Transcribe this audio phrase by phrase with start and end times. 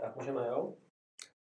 [0.00, 0.72] Tak můžeme, jo?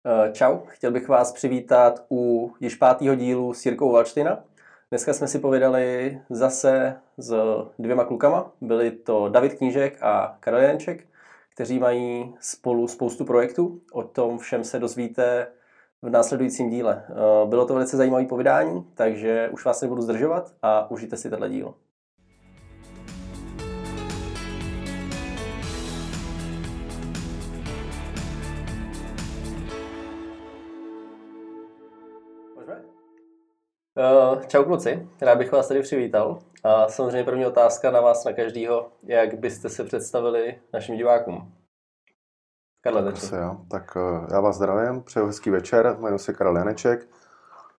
[0.06, 4.44] Eh, Čau, chtěl bych vás přivítat u již pátého dílu s Jirkou Valština.
[4.90, 7.34] Dneska jsme si povědali zase s
[7.78, 8.52] dvěma klukama.
[8.60, 11.06] Byli to David Knížek a Karel Janček,
[11.54, 13.80] kteří mají spolu spoustu projektů.
[13.92, 15.46] O tom všem se dozvíte
[16.02, 17.04] v následujícím díle.
[17.08, 21.50] Eh, Bylo to velice zajímavé povídání, takže už vás nebudu zdržovat a užijte si tenhle
[21.50, 21.74] díl.
[33.96, 36.38] Uh, čau kluci, rád bych vás tady přivítal.
[36.64, 41.54] A samozřejmě první otázka na vás, na každýho, jak byste se představili našim divákům.
[42.84, 43.28] Karle, začni.
[43.28, 43.56] Se, jo.
[43.70, 47.08] Tak eh, já vás zdravím, přeju hezký večer, jmenuji se Karel Janeček,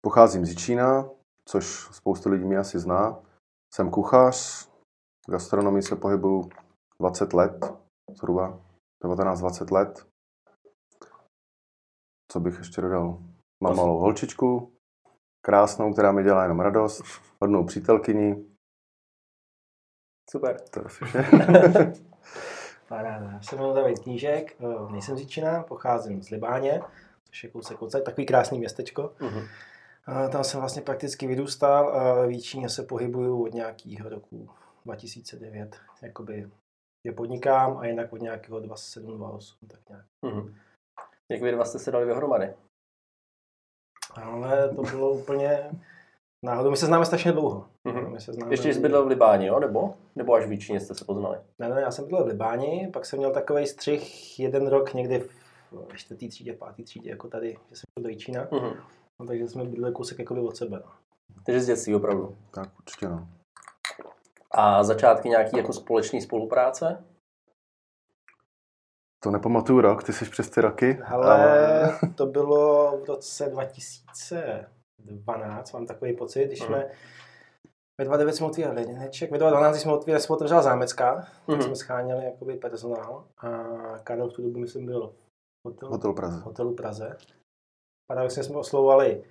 [0.00, 1.10] pocházím z Jičína,
[1.48, 3.22] což spoustu lidí mě asi zná.
[3.74, 4.68] Jsem kuchař,
[5.28, 6.48] v gastronomii se pohybuju
[7.00, 7.72] 20 let,
[8.16, 8.60] zhruba
[9.04, 10.06] 19-20 let.
[12.32, 13.18] Co bych ještě dodal?
[13.62, 14.73] Mám malou holčičku,
[15.44, 17.02] krásnou, která mi dělá jenom radost,
[17.40, 18.44] hodnou přítelkyni,
[20.30, 20.60] Super.
[20.70, 21.18] to je asi vše.
[22.88, 23.30] Paráda.
[23.32, 26.82] Já se jmenuji David Knížek, eh, nejsem z Jičína, pocházím z Libáně,
[27.24, 29.12] což je kousek odsaď, takový krásný městečko.
[29.20, 29.46] Mhm.
[30.06, 34.50] A Tam jsem vlastně prakticky vyrůstal a v Jičíně se pohybuju od nějakého roku
[34.84, 35.76] 2009.
[36.02, 36.50] Jakoby
[37.06, 40.04] je podnikám a jinak od nějakého 27, 28, tak nějak.
[40.22, 40.54] Mhm.
[41.30, 42.54] Jak vy dva jste se dali dohromady?
[44.22, 45.70] Ale to bylo úplně
[46.44, 46.70] náhodou.
[46.70, 47.66] My se známe strašně dlouho.
[47.84, 48.12] Mhm.
[48.12, 49.60] My se známe Ještě jsi bydlel v Libáně, jo?
[49.60, 49.94] Nebo?
[50.16, 51.38] Nebo až v Víčíně jste se poznali?
[51.58, 55.18] Ne, ne, já jsem bydlel v Libáni, pak jsem měl takový střih jeden rok někdy
[55.18, 58.48] v ve čtvrtý třídě, v pátý třídě, jako tady, že jsem byl do Jičína.
[58.52, 58.74] Mhm.
[59.20, 60.82] No, takže jsme bydleli kousek jakoby od sebe.
[60.84, 60.92] No.
[61.46, 62.36] Takže z dětství opravdu.
[62.50, 63.28] tak určitě no.
[64.50, 67.04] A začátky nějaký jako společné spolupráce?
[69.24, 70.98] To nepamatuju rok, ty jsi přes ty roky.
[71.06, 76.68] Ale to bylo v roce 2012, mám takový pocit, když Mhm.
[76.68, 76.90] jsme
[78.00, 81.14] ve 29 jsme otvírali jedineček, ve 12 jsme otvírali, jsme otevřela zámecká,
[81.46, 81.62] tak Mhm.
[81.62, 83.48] jsme scháněli jakoby personál a
[83.98, 85.14] Karel v tu dobu, myslím, byl v
[85.68, 86.40] hotelu, Hotel Praze.
[86.40, 87.16] hotelu Praze.
[88.10, 89.24] Paradoxně jsme oslovovali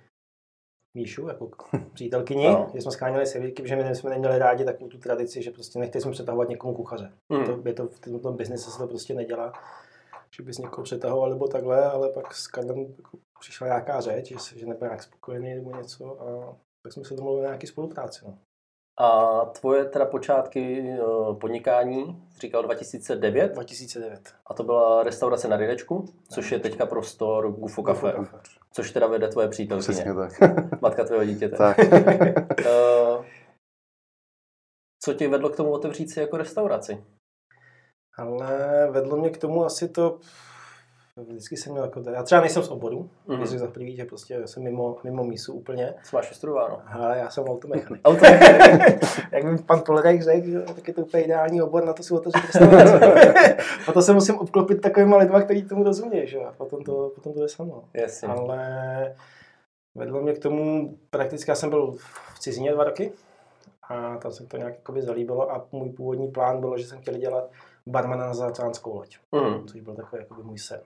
[0.94, 1.50] Míšu jako
[1.94, 2.70] přítelkyni, No.
[2.74, 6.02] že jsme scháněli servítky, protože my jsme neměli rádi takovou tu tradici, že prostě nechtěli
[6.02, 7.12] jsme přetahovat někomu kuchaře.
[7.28, 7.44] Mhm.
[7.62, 9.52] To, je to, v tomto biznise se to prostě nedělá,
[10.36, 14.58] že bys někoho přetahoval nebo takhle, ale pak s Karlem jako přišla nějaká řeč, že,
[14.58, 18.24] že nebyl nějak spokojený nebo něco a tak jsme se domluvili na nějaký spolupráci.
[18.24, 18.38] No.
[18.98, 24.34] A tvoje teda počátky eh, podnikání, říkal 2009, 2009.
[24.46, 28.14] a to byla restaurace na Rydečku, což je teďka prostor Gufo Cafe,
[28.72, 30.32] což teda vede tvoje přítelkyně, Přesně tak.
[30.80, 31.56] matka tvého dítěte.
[31.56, 31.78] tak.
[32.66, 33.24] Eh,
[35.02, 37.04] Co tě vedlo k tomu otevřít si jako restauraci?
[38.18, 40.18] Ale vedlo mě k tomu asi to,
[41.22, 43.42] vždycky jsem měl jako, já třeba nejsem z oboru, Mhm.
[43.42, 43.58] mm-hmm.
[43.58, 46.82] za prvý, že prostě jsem mimo, mimo mísu úplně, Co máš vystudováno?
[46.86, 48.00] ale já jsem automechanik.
[48.04, 48.26] Auto.
[49.32, 52.14] Jak mi pan Poledek řekl, že tak je to úplně ideální obor na to si
[52.14, 53.54] otevřít restauraci.
[53.84, 57.42] Proto se musím obklopit takovýma lidma, kteří tomu rozumějí, že a potom to, potom to
[57.42, 57.84] je samo.
[57.94, 58.28] Jasně.
[58.28, 59.16] Ale
[59.94, 61.92] vedlo mě k tomu, prakticky já jsem byl
[62.34, 63.12] v cizině dva roky
[63.88, 67.14] a tam se to nějak jakoby zalíbilo a můj původní plán bylo, že jsem chtěl
[67.14, 67.50] dělat
[67.86, 69.66] barmana na Zácánskou loď, Mhm.
[69.68, 70.80] což byl takový jakoby můj sen.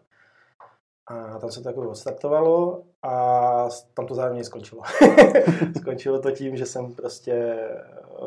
[1.09, 4.83] A tam se to jako odstartovalo a tam to zároveň skončilo.
[5.81, 7.57] skončilo to tím, že jsem prostě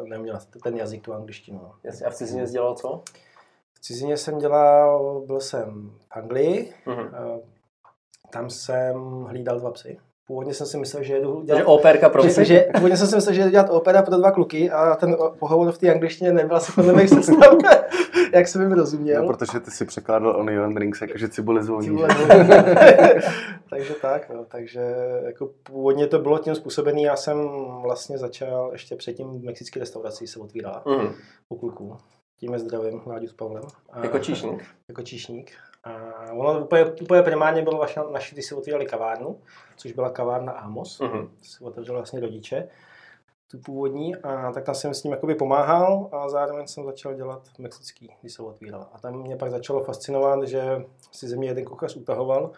[0.03, 1.59] neměl ten jazyk, tu angličtinu.
[1.63, 1.71] no.
[1.83, 2.05] Jasně.
[2.05, 3.01] A v cizině jsi dělal co?
[3.73, 6.99] V cizině jsem dělal, byl jsem v Anglii, Mhm.
[7.15, 7.37] a
[8.31, 9.97] tam jsem hlídal dva psy.
[10.27, 11.63] Původně jsem si myslel, že jedu dělat...
[11.65, 12.45] operka pro Že, psy.
[12.45, 15.71] že, původně jsem si myslel, že jedu dělat opera pro dva kluky a ten pohovor
[15.71, 17.53] v té angličtině nebyl asi podle mých představ,
[18.37, 19.21] jak jsem jim rozuměl.
[19.21, 21.87] No, protože ty si překládal onion rings, jakože cibuli zvoní.
[21.87, 21.97] Ty že?
[21.97, 22.05] no.
[23.69, 24.45] takže tak, no.
[24.45, 24.81] takže
[25.25, 27.37] jako původně to bylo tím způsobený, já jsem
[27.81, 31.13] vlastně začal ještě předtím v mexické restauraci se otvírala Mhm.
[31.49, 31.97] u kluků.
[32.39, 33.63] Tím je zdravím, Láďu s Pavlem.
[33.89, 34.63] A, Jako číšník.
[34.89, 35.51] Jako číšník.
[35.83, 35.91] A
[36.33, 39.39] ono úplně, úplně primárně bylo vlastně naši, když si otvírali kavárnu,
[39.77, 41.29] což byla kavárna Amos, Mhm.
[41.41, 42.67] si otevřel vlastně rodiče,
[43.51, 47.41] tu původní, a tak tam jsem s ním jakoby pomáhal a zároveň jsem začal dělat
[47.59, 48.89] mexický, když se otvírala.
[48.93, 52.51] A tam mě pak začalo fascinovat, že si ze mě jeden kuchař utahoval,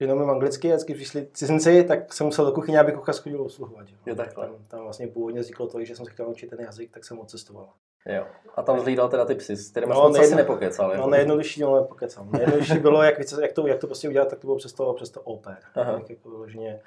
[0.00, 3.42] jenom jim anglicky, a vždycky přišli cizinci, tak jsem musel do kuchyně, aby kuchař chodil
[3.42, 3.88] obsluhovat.
[3.88, 3.96] že?
[4.06, 4.46] Jo, takhle.
[4.46, 7.18] Tam, tam vlastně původně vzniklo to, že jsem se chtěl naučit ten jazyk, tak jsem
[7.18, 7.68] odcestoval.
[8.06, 8.26] Jo.
[8.54, 10.88] A tam zhlídal teda ty psy, s kterými No, no, moc asi nepokecal.
[10.88, 11.10] No jako.
[11.10, 12.32] nejjednodušší, no nepokecám.
[12.32, 15.10] Nejjednodušší bylo, jak, jak, to, jak to prostě udělat, tak to bylo přes to, přes
[15.10, 15.58] to oper.
[15.74, 15.92] Aha.
[15.92, 16.80] Jak jako vyloženě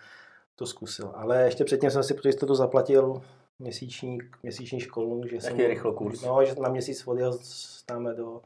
[0.60, 1.12] to zkusil.
[1.16, 3.22] Ale ještě předtím jsem si pro jistotu zaplatil
[3.60, 5.28] měsíční, měsíční školu.
[5.28, 6.22] Že Jaký jsem, rychlokurs?
[6.22, 7.40] No, že na měsíc odjel
[7.92, 8.42] námi do,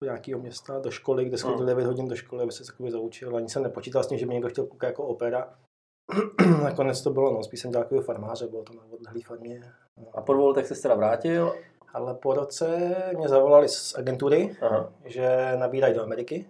[0.00, 1.66] do nějakého města, do školy, kde schodil Mm.
[1.66, 3.36] 9 hodin do školy, aby se takový zaučil.
[3.36, 5.54] Ani jsem nepočítal s tím, že by někdo chtěl koukat jako opera.
[6.62, 9.72] Nakonec to bylo, no, spíš jsem dělal takového farmáře, bylo to na odlehlé farmě.
[10.14, 11.54] A po dvou letech se teda vrátil.
[11.94, 14.92] Ale po roce mě zavolali z agentury, Aha.
[15.04, 16.46] že nabírají do Ameriky,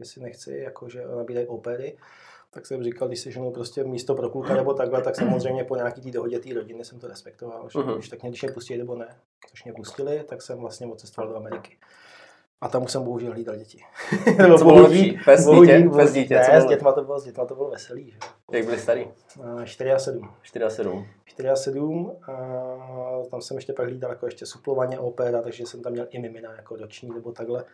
[0.00, 1.96] jestli nechci, jakože nabírají opery.
[2.54, 5.76] Tak jsem říkal, když se ženou prostě místo pro kluka nebo takhle, tak samozřejmě po
[5.76, 7.94] nějaký té dohodě té rodiny jsem to respektoval, že Mhm.
[7.94, 9.16] když tak mě, když mě pustí nebo ne.
[9.50, 11.76] Což mě pustili, tak jsem vlastně odcestoval do Ameriky.
[12.60, 13.84] A tam už jsem bohužel hlídal děti.
[14.38, 15.18] Nebo Co bylo lepší?
[15.24, 15.88] Pes, bohu dítě?
[15.96, 18.10] Pes, dítě, Ne, s dětma to bylo, s dětma to bylo veselý.
[18.10, 18.18] Že?
[18.52, 19.06] Jak byli starý?
[19.60, 20.30] A 4 a 7.
[20.42, 21.06] 4 a 7.
[21.24, 22.32] 4 a 7 a
[23.30, 26.52] tam jsem ještě pak hlídal jako ještě suplovaně opera, takže jsem tam měl i mimina
[26.56, 27.64] jako roční nebo takhle.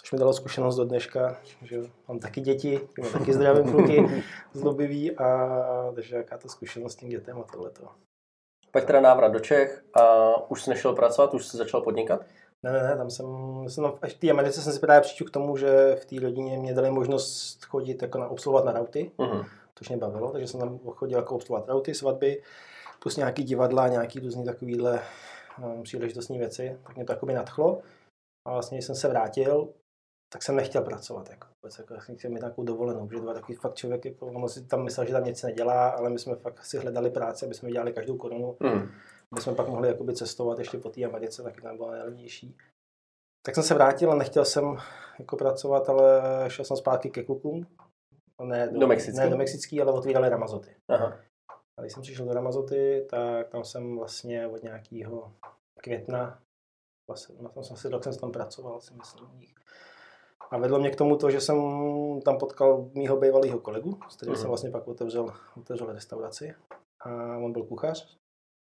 [0.00, 4.22] Což mi dalo zkušenost do dneška, že mám taky děti, mám taky zdravé kluky,
[4.52, 5.48] zlobivý a
[5.94, 7.88] takže jaká to zkušenost s tím dětem a tohleto.
[8.70, 12.20] Pak teda návrat do Čech a už jsi nešel pracovat, už jsi začal podnikat?
[12.62, 13.26] Ne, ne, ne, tam jsem,
[13.68, 16.20] jsem tam, až v té Americe jsem si právě přišel k tomu, že v té
[16.20, 19.44] rodině mě dali možnost chodit jako na obsluhovat na rauty, Mhm.
[19.74, 22.42] což mě bavilo, takže jsem tam chodil jako obsluhovat rauty, svatby,
[23.02, 25.00] plus nějaký divadla, nějaký různý takovýhle
[25.64, 27.80] um, příležitostní věci, tak mě to jakoby nadchlo.
[28.46, 29.68] A vlastně, když jsem se vrátil,
[30.36, 31.30] tak jsem nechtěl pracovat.
[31.30, 34.26] Jako, vůbec, jako, jsem chtěl mít nějakou dovolenou, protože to byl takový fakt člověk, jako,
[34.26, 37.44] on si tam myslel, že tam nic nedělá, ale my jsme fakt si hledali práci,
[37.46, 38.90] aby jsme dělali každou korunu, Mhm.
[39.32, 42.56] aby jsme pak mohli jakoby cestovat ještě po té Americe, taky tam byla nejlevnější.
[43.46, 44.76] Tak jsem se vrátil a nechtěl jsem
[45.18, 47.66] jako pracovat, ale šel jsem zpátky ke klukům.
[48.42, 49.20] Ne Do mexický?
[49.20, 50.76] Ne do mexický, ale otvírali Ramazoty.
[50.88, 51.20] Aha.
[51.78, 55.32] A když jsem přišel do Ramazoty, tak tam jsem vlastně od nějakého
[55.82, 56.42] května,
[57.10, 59.28] vlastně, na tom jsem asi rok jsem tam pracoval, si myslím.
[60.50, 61.56] A vedlo mě k tomu to, že jsem
[62.24, 64.40] tam potkal mýho bývalého kolegu, s kterým Mhm.
[64.40, 66.54] jsem vlastně pak otevřel, otevřel restauraci.
[67.00, 68.16] A on byl kuchař,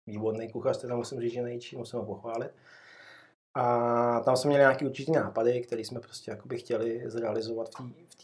[0.06, 2.50] výborný kuchař, teda musím říct, že nejčí, musím ho pochválit.
[3.54, 7.68] A tam jsme měli nějaké určitě nápady, které jsme prostě jakoby chtěli zrealizovat
[8.08, 8.14] v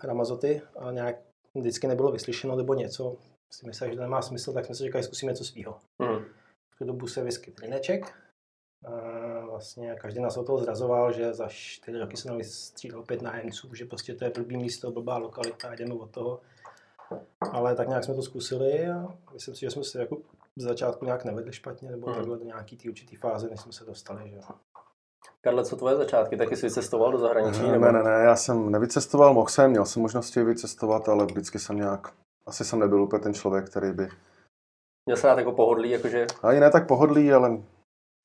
[0.00, 1.16] té Ramazoty a nějak
[1.54, 3.16] vždycky nebylo vyslyšeno nebo něco.
[3.52, 5.78] Si myslel, že to nemá smysl, tak jsme si říkali, zkusíme něco svýho.
[5.98, 6.24] Mhm.
[6.74, 8.14] V tu dobu se vyskytl Rineček.
[8.86, 8.90] A
[9.58, 13.74] vlastně každý nás o toho zrazoval, že za čtyři roky se nám vystřídalo pět nájemců,
[13.74, 16.40] že prostě to je blbý místo, blbá lokalita, jdeme od toho.
[17.52, 20.16] Ale tak nějak jsme to zkusili a myslím si, že jsme se jako
[20.56, 22.16] z začátku nějak nevedli špatně, nebo Mhm.
[22.16, 24.30] takhle do nějaký té určitý fáze, než jsme se dostali.
[24.30, 24.36] Že?
[24.36, 24.42] jo.
[25.40, 26.36] Karle, co tvoje začátky?
[26.36, 27.62] Taky jsi vycestoval do zahraničí?
[27.62, 27.84] Ne, nebo?
[27.84, 31.76] ne, ne, ne, já jsem nevycestoval, mohl jsem, měl jsem možnosti vycestovat, ale vždycky jsem
[31.76, 32.12] nějak,
[32.46, 34.08] asi jsem nebyl úplně ten člověk, který by,
[35.06, 36.26] Měl se rád jako pohodlí, jakože...
[36.42, 37.58] ani ne tak pohodlý, ale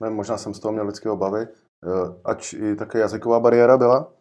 [0.04, 1.48] nevím, možná jsem z toho měl vždycky obavy,
[1.86, 4.12] Eh, ač i také jazyková bariéra byla.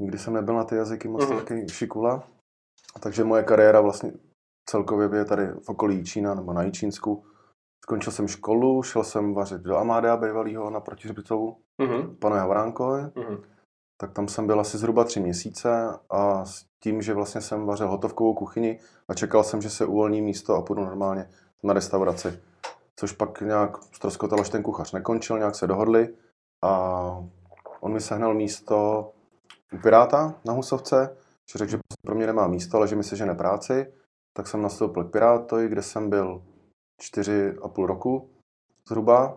[0.00, 1.38] Nikdy jsem nebyl na ty jazyky moc Mhm.
[1.38, 2.22] taky šikula,
[3.00, 4.12] takže moje kariéra vlastně
[4.70, 7.24] celkově je tady v okolí Čína nebo na Jičínsku.
[7.84, 12.16] Skončil jsem školu, šel jsem vařit do Amádea bývalého na Protihřbitovu, Mhm.
[12.16, 13.42] panu Havránkové, Mhm.
[14.00, 17.88] tak tam jsem byl asi zhruba tři měsíce a s tím, že vlastně jsem vařil
[17.88, 21.30] hotovkovou kuchyni a čekal jsem, že se uvolní místo a půjdu normálně
[21.62, 22.40] na restauraci.
[22.98, 26.08] Což pak nějak ztroskotalo, že ten kuchař nekončil, nějak se dohodli.
[26.64, 26.70] A
[27.80, 29.10] on mi sehnal místo
[29.72, 31.16] u Piráta na Husovce,
[31.52, 33.92] že řekl, že pro mě nemá místo, ale že mi sežene práci,
[34.36, 36.42] tak jsem nastoupil k Pirátovi, kde jsem byl
[37.00, 38.30] čtyři a půl roku
[38.88, 39.36] zhruba.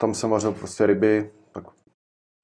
[0.00, 1.64] Tam jsem vařil prostě ryby, tak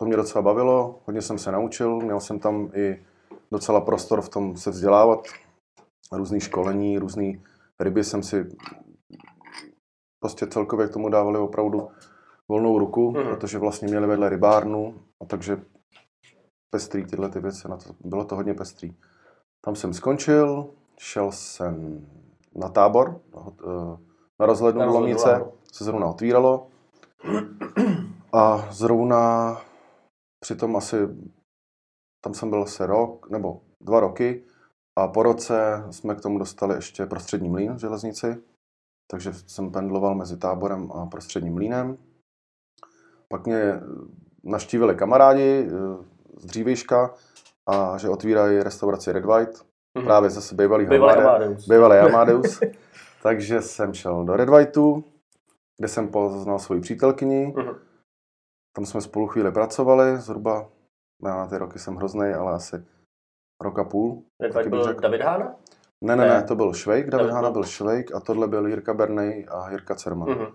[0.01, 3.05] to mě docela bavilo, hodně jsem se naučil, měl jsem tam i
[3.53, 5.27] docela prostor v tom se vzdělávat,
[6.13, 7.45] různý školení, různý
[7.81, 8.47] ryby jsem si
[10.25, 11.89] prostě celkově k tomu dávali opravdu
[12.49, 13.25] volnou ruku, Mhm.
[13.25, 15.57] protože vlastně měli vedle rybárnu, a takže
[16.71, 18.97] pestrý tyhle ty věci, na to, bylo to hodně pestrý.
[19.65, 22.07] Tam jsem skončil, šel jsem
[22.57, 23.43] na tábor, na,
[24.41, 26.67] eh, rozhlednu Na Lomnice, se zrovna otvíralo.
[28.33, 29.57] A zrovna
[30.41, 30.97] přitom asi,
[32.25, 34.45] tam jsem byl asi rok, nebo dva roky,
[34.99, 38.37] a po roce jsme k tomu dostali ještě prostřední mlín v železnici,
[39.11, 41.97] takže jsem pendloval mezi táborem a prostředním mlínem.
[43.29, 43.81] Pak mě
[44.45, 45.71] naštívili kamarádi eh,
[46.41, 47.15] z dřívějška
[47.69, 49.65] a že otvírají restauraci Red White,
[49.99, 50.07] Mhm.
[50.07, 51.69] právě zase bývalý Bývalý Amadeus.
[51.69, 52.61] bývalý Amadeus.
[53.23, 55.05] takže jsem šel do Red Whiteu,
[55.79, 57.55] kde jsem poznal svoji přítelkyni.
[57.57, 57.75] Mhm.
[58.77, 60.69] Tam jsme spolu chvíli pracovali, zhruba,
[61.25, 62.85] já na ty roky jsem hrozný, ale asi
[63.63, 64.25] rok a půl.
[64.43, 65.01] Red White byl řekl.
[65.01, 65.57] David Hána?
[66.05, 66.43] Ne, ne, Ne.
[66.43, 70.29] to byl Švejk, David Hána byl- Švejk a tohle byl Jirka Bernej a Jirka Cerman.
[70.29, 70.47] Mhm.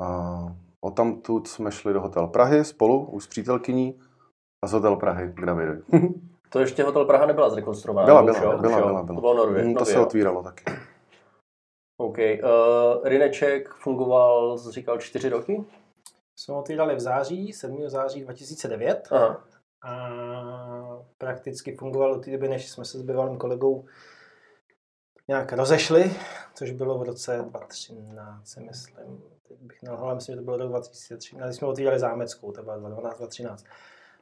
[0.00, 0.38] A
[0.80, 4.00] o tamtud jsme šli do Hotel Prahy spolu, už s přítelkyní
[4.64, 5.82] a z Hotel Prahy k Davidovi.
[6.50, 8.06] To ještě Hotel Praha nebyla zrekonstruovaná.
[8.06, 8.68] Byla, byla, byla, Už jo?
[8.68, 9.06] byla, byla.
[9.06, 9.64] To bylo nově.
[9.64, 10.06] Mm, to nově, se jo.
[10.06, 10.64] otvíralo taky.
[12.00, 12.18] OK.
[12.18, 15.64] Uh, Rineček fungoval, jsi říkal, čtyři roky?
[16.40, 17.88] Jsme otvírali v září, 7.
[17.88, 19.44] září 2009 Aha.
[19.84, 20.08] a
[21.18, 23.84] prakticky fungovalo do té doby, než jsme se s bývalým kolegou
[25.28, 26.12] nějak rozešli,
[26.54, 29.22] což bylo v roce 2013, si myslím.
[29.48, 32.76] Teď bych nelhal, myslím, že to bylo rok 2013, když jsme otvírali zámeckou, to bylo
[32.76, 33.64] 2012, 2013.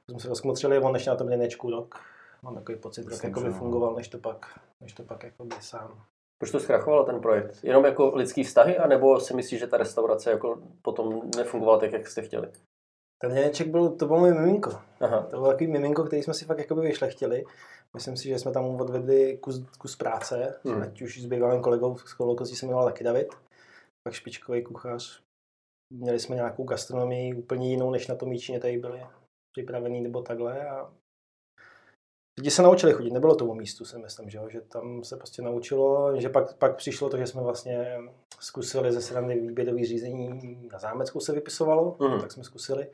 [0.06, 2.00] To jsme se rozkmotřili, on ještě na tom linečku rok.
[2.42, 3.58] Mám takový pocit, jakoby že jo.
[3.58, 6.02] fungoval, než to pak, než to pak jakoby sám.
[6.38, 7.58] Proč to zkrachovalo ten projekt?
[7.62, 12.06] Jenom jako lidský vztahy, anebo si myslíš, že ta restaurace jako potom nefungovala tak, jak
[12.06, 12.48] jste chtěli?
[13.18, 14.70] Ten lineček byl, to bylo můj miminko.
[15.00, 15.22] Aha.
[15.22, 17.44] To bylo takový miminko, který jsme si fakt jakoby vyšlechtili.
[17.94, 20.82] Myslím si, že jsme tam odvedli kus, kus práce, Hmm.
[20.82, 23.28] ať už s bývalým kolegou, kolegou, který se jmenoval taky David,
[24.04, 25.22] pak špičkový kuchař.
[25.92, 29.02] Měli jsme nějakou gastronomii úplně jinou, než na tom Jíčině tady byli
[29.52, 30.68] připravený nebo takhle.
[30.68, 30.92] A
[32.38, 34.48] lidi se naučili chodit, nebylo to o místu, si myslím, že, jo?
[34.48, 37.98] že tam se prostě naučilo, že pak, pak přišlo to, že jsme vlastně
[38.40, 42.20] zkusili ze srandy výběrový řízení na Zámecku se vypisovalo, Mhm.
[42.20, 42.86] tak jsme zkusili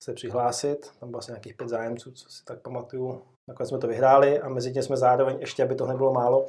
[0.00, 0.90] se přihlásit.
[1.00, 3.22] Tam bylo asi nějakých pět zájemců, co si tak pamatuju.
[3.48, 6.46] Nakonec jsme to vyhráli a mezi tím jsme zároveň, ještě aby to nebylo málo,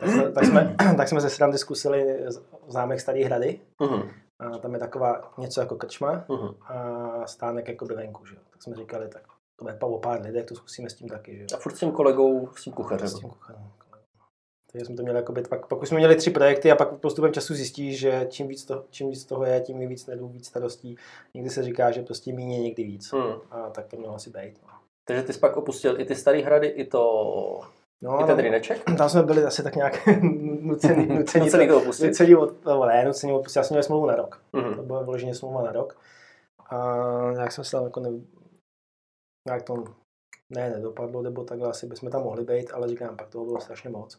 [0.00, 2.24] tak jsme, tak jsme, tak jsme ze srandy zkusili
[2.68, 3.60] zámek Starý hrady.
[3.80, 4.02] Mhm.
[4.38, 6.54] A tam je taková něco jako krčma Mhm.
[6.62, 8.26] a stánek jako venku.
[8.26, 8.36] Že?
[8.50, 9.22] Tak jsme říkali, tak
[9.58, 11.36] to bude o pár lidech, to zkusíme s tím taky.
[11.38, 11.56] Že?
[11.56, 13.08] A furt s tím kolegou, s tím kuchařem.
[13.08, 13.62] S tím kuchařem.
[14.72, 16.96] Takže jsme to měli jako být, pak, pak už jsme měli tři projekty a pak
[16.96, 20.46] postupem času zjistíš, že čím víc, to, čím víc toho je, tím víc nedů, víc
[20.46, 20.96] starostí.
[21.34, 23.12] Někdy se říká, že prostě méně, někdy víc.
[23.12, 23.32] Hmm.
[23.50, 24.54] A tak to mělo asi být.
[24.62, 24.68] No.
[25.04, 27.60] Takže ty jsi pak opustil i ty staré hrady, i to,
[28.02, 28.84] No, i ten ryneček?
[28.98, 30.06] tam jsme byli asi tak nějak
[30.62, 32.06] nucený, nucený, Nucený to opustit?
[32.06, 33.56] nucený od, no, ne, nucený opustit.
[33.56, 34.40] Já jsem měl smlouvu na rok.
[34.50, 34.86] To Mhm.
[34.86, 35.96] byla vyloženě smlouva na rok.
[36.70, 36.96] A
[37.32, 38.08] nějak jsem se tam jako ne,
[39.48, 39.84] nějak to
[40.50, 43.90] ne, nedopadlo, nebo takhle asi bychom tam mohli být, ale říkám, pak toho bylo strašně
[43.90, 44.18] moc.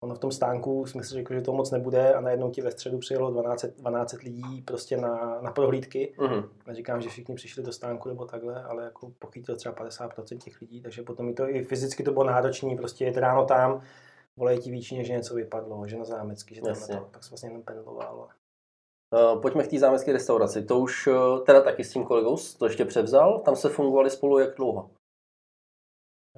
[0.00, 2.70] Ono v tom stánku jsme si řekli, že to moc nebude a najednou ti ve
[2.70, 6.14] středu přijelo 12, 12 lidí prostě na, na prohlídky.
[6.20, 6.48] Mhm.
[6.66, 10.82] Neříkám, že všichni přišli do stánku nebo takhle, ale jako pochytil třeba 50% těch lidí,
[10.82, 13.82] takže potom i to i fyzicky to bylo náročné, prostě jet ráno tam,
[14.36, 17.48] volají ti víčně, že něco vypadlo, že na zámecky, že tam to, tak se vlastně
[17.48, 18.28] jenom pendloval.
[19.16, 20.62] Uh, pojďme k té zámecké restauraci.
[20.62, 23.38] To už uh, teda taky s tím kolegou to ještě převzal.
[23.38, 24.90] Tam se fungovali spolu jak dlouho?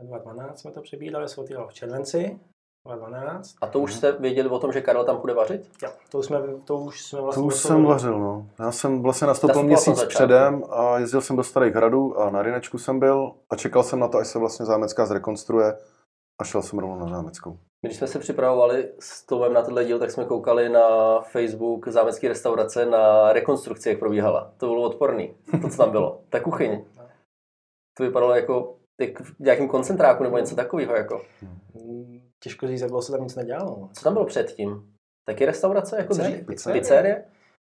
[0.02, 2.38] 2012 jsme to přebírali, se otvíralo v červenci,
[2.86, 3.56] 2012.
[3.60, 5.70] A to už jste věděli o tom, že Karel tam bude vařit?
[5.82, 7.42] Jo, to už jsme, to už jsme vlastně...
[7.42, 8.46] To už jsem vařil, no.
[8.58, 12.42] Já jsem vlastně nastoupil měsíc vlastně předem a jezdil jsem do Starých hradů a na
[12.42, 15.78] Rynečku jsem byl a čekal jsem na to, až se vlastně Zámecká zrekonstruuje
[16.40, 17.58] a šel jsem rovnou na Zámeckou.
[17.86, 22.28] Když jsme se připravovali s Tomem na tenhle díl, tak jsme koukali na Facebook zámecké
[22.28, 24.54] restaurace na rekonstrukci, jak probíhala.
[24.56, 26.20] To bylo odporný, to, co tam bylo.
[26.28, 26.84] Ta kuchyň.
[27.98, 30.96] To vypadalo jako jak v nějakém koncentráku nebo něco takového.
[30.96, 31.22] Jako.
[32.42, 33.88] Těžko říct, jak dlouho se tam nic nedělalo.
[33.92, 34.94] Co tam bylo předtím?
[35.26, 36.46] Taky restaurace jako dřív?
[36.72, 37.24] pizzerie.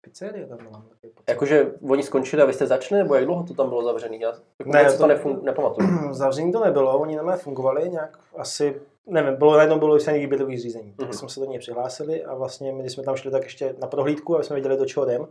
[0.06, 0.48] Pizzerie?
[0.48, 0.86] Tam byla.
[1.30, 4.20] Jakože oni skončili a vy jste začali, nebo jak dlouho to tam bylo zavřený?
[4.20, 4.28] Já
[4.60, 5.88] jako Ne, to, to to- nefun- nepamatuju.
[6.14, 10.58] Zavření to nebylo, oni na mě fungovali nějak asi, nevím, bylo najednou bylo už výběrový
[10.60, 10.92] řízení.
[10.94, 11.14] Tak Mhm.
[11.14, 13.88] jsme se do něj přihlásili a vlastně my, když jsme tam šli tak ještě na
[13.88, 15.28] prohlídku, aby jsme věděli, do čeho jdem,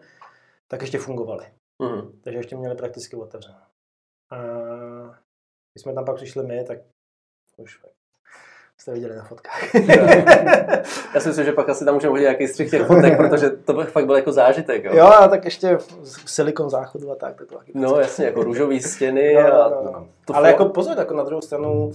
[0.69, 1.47] tak ještě fungovali.
[1.83, 2.21] Mhm.
[2.25, 3.59] Takže ještě měli prakticky otevřeno.
[4.31, 4.37] A
[5.73, 6.78] když jsme tam pak přišli my, tak
[7.57, 7.81] už
[8.81, 9.75] jste viděli na fotkách.
[11.14, 13.73] Já si myslím, že pak asi tam můžeme hodit nějaký střih těch fotek, protože to
[13.73, 14.85] by fakt byl jako zážitek.
[14.85, 14.93] Jo?
[14.97, 15.78] jo, a tak ještě
[16.26, 17.37] silikon záchodu a tak.
[17.38, 20.07] To bylo taky No jasně, jako růžový stěny No, a no, no.
[20.25, 21.93] to Ale fo- jako pozor, jako na druhou stranu,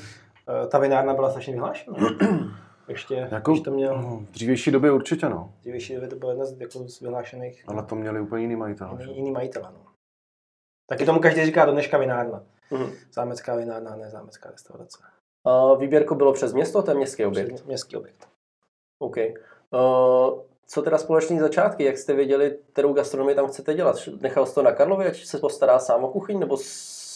[0.63, 1.97] eh, ta vinárna byla strašně vyhlášená.
[2.87, 5.53] Ještě, Jako, když to měl no, v dřívější době určitě, no.
[5.57, 8.55] v dřívější době, to byla jedna z, jako z vyhlášených Ale to měli úplně jiný
[8.55, 8.97] majitel.
[8.99, 9.61] jiný, jiný majitel.
[9.63, 9.85] No.
[10.89, 12.43] Taky tomu každý říká do dneška vinárna.
[12.71, 12.89] Mhm.
[13.13, 14.97] Zámecká vinárna, ne zámecká restaurace.
[15.79, 17.49] Výběrko bylo přes město, to je městský objekt.
[17.51, 18.27] Měst- Městský objekt.
[18.99, 19.15] OK.
[19.17, 21.83] Uh, co teda společní začátky?
[21.83, 23.95] Jak jste věděli, kterou gastronomii tam chcete dělat?
[24.21, 26.57] Nechal jsi to na Karlově, ať se postará sám o kuchyň, nebo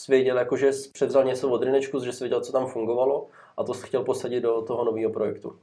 [0.10, 3.28] věděl, jako, že jsi převzal něco od Rynečku, že jsi věděl, co tam fungovalo
[3.58, 5.56] a to jsi chtěl posadit do toho nového projektu?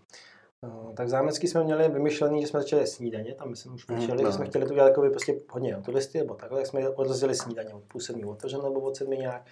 [0.63, 4.23] No, tak zámecký jsme měli vymyšlený, že jsme začali snídaně, tam jsme už Mhm, přišli,
[4.23, 4.31] no.
[4.31, 7.35] že jsme chtěli to dělat jako prostě hodně na turisty, nebo takhle, tak jsme odrazili
[7.35, 9.43] snídaně od půl sedmi otevřeno, nebo od sedmi nějak.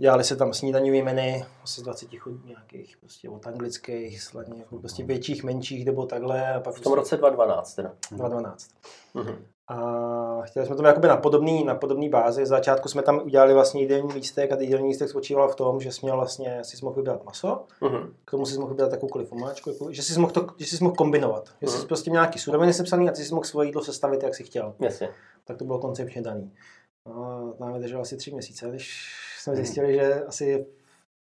[0.00, 4.78] Dělali se tam snídaňové menu, asi z 20 chudí nějakých, prostě od anglických, slaně, jako
[4.78, 6.52] prostě větších, menších, nebo takhle.
[6.54, 7.88] A pak V tom roce 2012 teda.
[8.10, 8.70] 2012.
[9.14, 9.44] Mhm.
[9.70, 9.76] A
[10.42, 12.46] chtěli jsme to mít jakoby na podobný, na podobný bázi.
[12.46, 15.92] Z začátku jsme tam udělali vlastně jídelní lístek a jídelní lístek spočíval v tom, že
[15.92, 18.14] jsi měl vlastně, si mohl vybrat maso, Mhm.
[18.24, 20.96] k tomu si mohl vybrat jakoukoliv omáčku, jako, že jsi mohl, to, že jsi mohl
[20.96, 21.48] kombinovat.
[21.62, 21.86] Že jsi Mhm.
[21.86, 24.74] prostě měl nějaký suroviny sepsaný a ty jsi mohl svoje jídlo sestavit, jak jsi chtěl.
[24.80, 25.08] Jasně.
[25.44, 26.52] Tak to bylo koncepčně daný.
[27.06, 29.14] No, nám vydrželo asi tři měsíce, když
[29.48, 29.64] jsme Mhm.
[29.64, 30.66] zjistili, že asi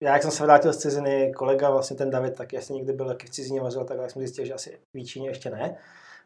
[0.03, 3.05] já, jak jsem se vrátil z ciziny, kolega, vlastně ten David, tak asi někdy byl
[3.07, 5.77] taky v cizině vařil, tak jak jsme zjistili, že asi v Číně ještě ne.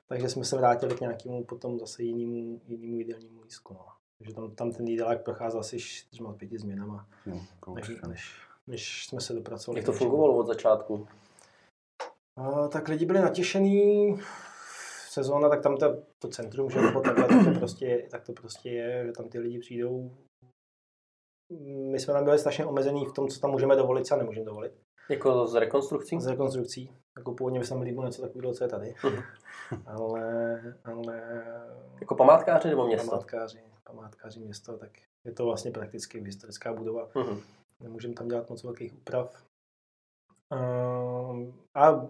[0.08, 3.74] Takže jsme se vrátili k nějakému potom zase jinému, jinému jídelnímu lístku.
[3.74, 3.86] No.
[4.18, 7.42] Takže tam, tam ten jídelák procházel asi čtyřma pěti změnama, No,
[7.76, 8.32] než, než,
[8.68, 9.80] než jsme se dopracovali.
[9.80, 11.08] Jak to fungovalo od začátku?
[12.38, 14.16] A, tak lidi byli natěšený,
[15.10, 18.70] sezóna, tak tam to, to centrum, že nebo takhle, tak to, prostě, tak to prostě
[18.70, 20.12] je, že tam ty lidi přijdou.
[21.60, 24.74] My jsme tam byli strašně omezený v tom, co tam můžeme dovolit, co nemůžeme dovolit.
[25.10, 26.20] Jako z rekonstrukcí?
[26.22, 26.92] Z rekonstrukcí.
[27.18, 28.96] Jako původně by se tam líbilo něco takového, co je tady.
[29.04, 29.24] Mhm.
[29.86, 31.44] ale, ale
[32.02, 33.10] Jako památkáři nebo město?
[33.10, 34.90] památkáři, památkáři město, tak
[35.26, 37.08] je to vlastně prakticky historická budova.
[37.16, 37.40] Mhm.
[37.80, 39.44] Nemůžeme tam dělat moc velkých úprav.
[40.52, 42.08] Ehm, A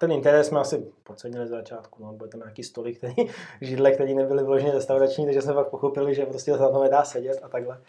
[0.00, 2.02] ten interes jsme asi podcenili z začátku.
[2.04, 2.12] No.
[2.12, 3.14] Byly tam nějaký stoly, který,
[3.60, 7.40] židle, které nebyly vyloženě restaurační, takže jsme pak pochopili, že prostě to tam nedá sedět
[7.42, 7.82] a takhle.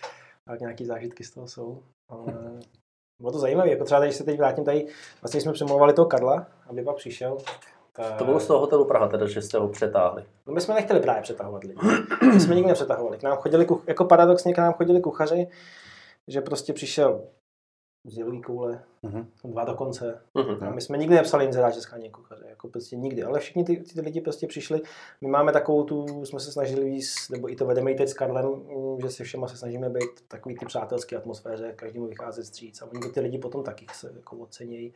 [0.47, 1.83] Tak nějaký zážitky z toho jsou.
[2.09, 2.33] Ale
[3.19, 3.69] bylo to zajímavé.
[3.69, 4.87] Jako třeba, když se teď vrátím tady,
[5.21, 7.37] vlastně jsme přemlouvali toho Karla, aby pak přišel.
[7.93, 8.17] Tak...
[8.17, 10.25] To bylo z toho hotelu Praha, teda, že jste ho přetáhli.
[10.47, 11.75] No my jsme nechtěli právě přetahovat lidi.
[12.33, 13.17] My jsme nikdy nepřetahovali.
[13.17, 15.47] K nám chodili, jako paradoxně k nám chodili kuchaři,
[16.27, 17.21] že prostě přišel
[18.05, 19.27] z koule, Mhm.
[19.43, 20.21] dva dokonce.
[20.33, 20.63] Mhm.
[20.63, 23.23] A my jsme nikdy nepsali inzerát, že skáně kuchaře, jako prostě nikdy.
[23.23, 24.81] Ale všichni ty, ty lidi prostě přišli.
[25.21, 28.13] My máme takovou tu, jsme se snažili víc, nebo i to vedeme i teď s
[28.13, 32.43] Karlem, mm, že se všema se snažíme být v takový ty přátelské atmosféře, každému vycházet
[32.45, 32.81] stříc.
[32.81, 34.93] A oni to ty lidi potom taky se jako ocenějí,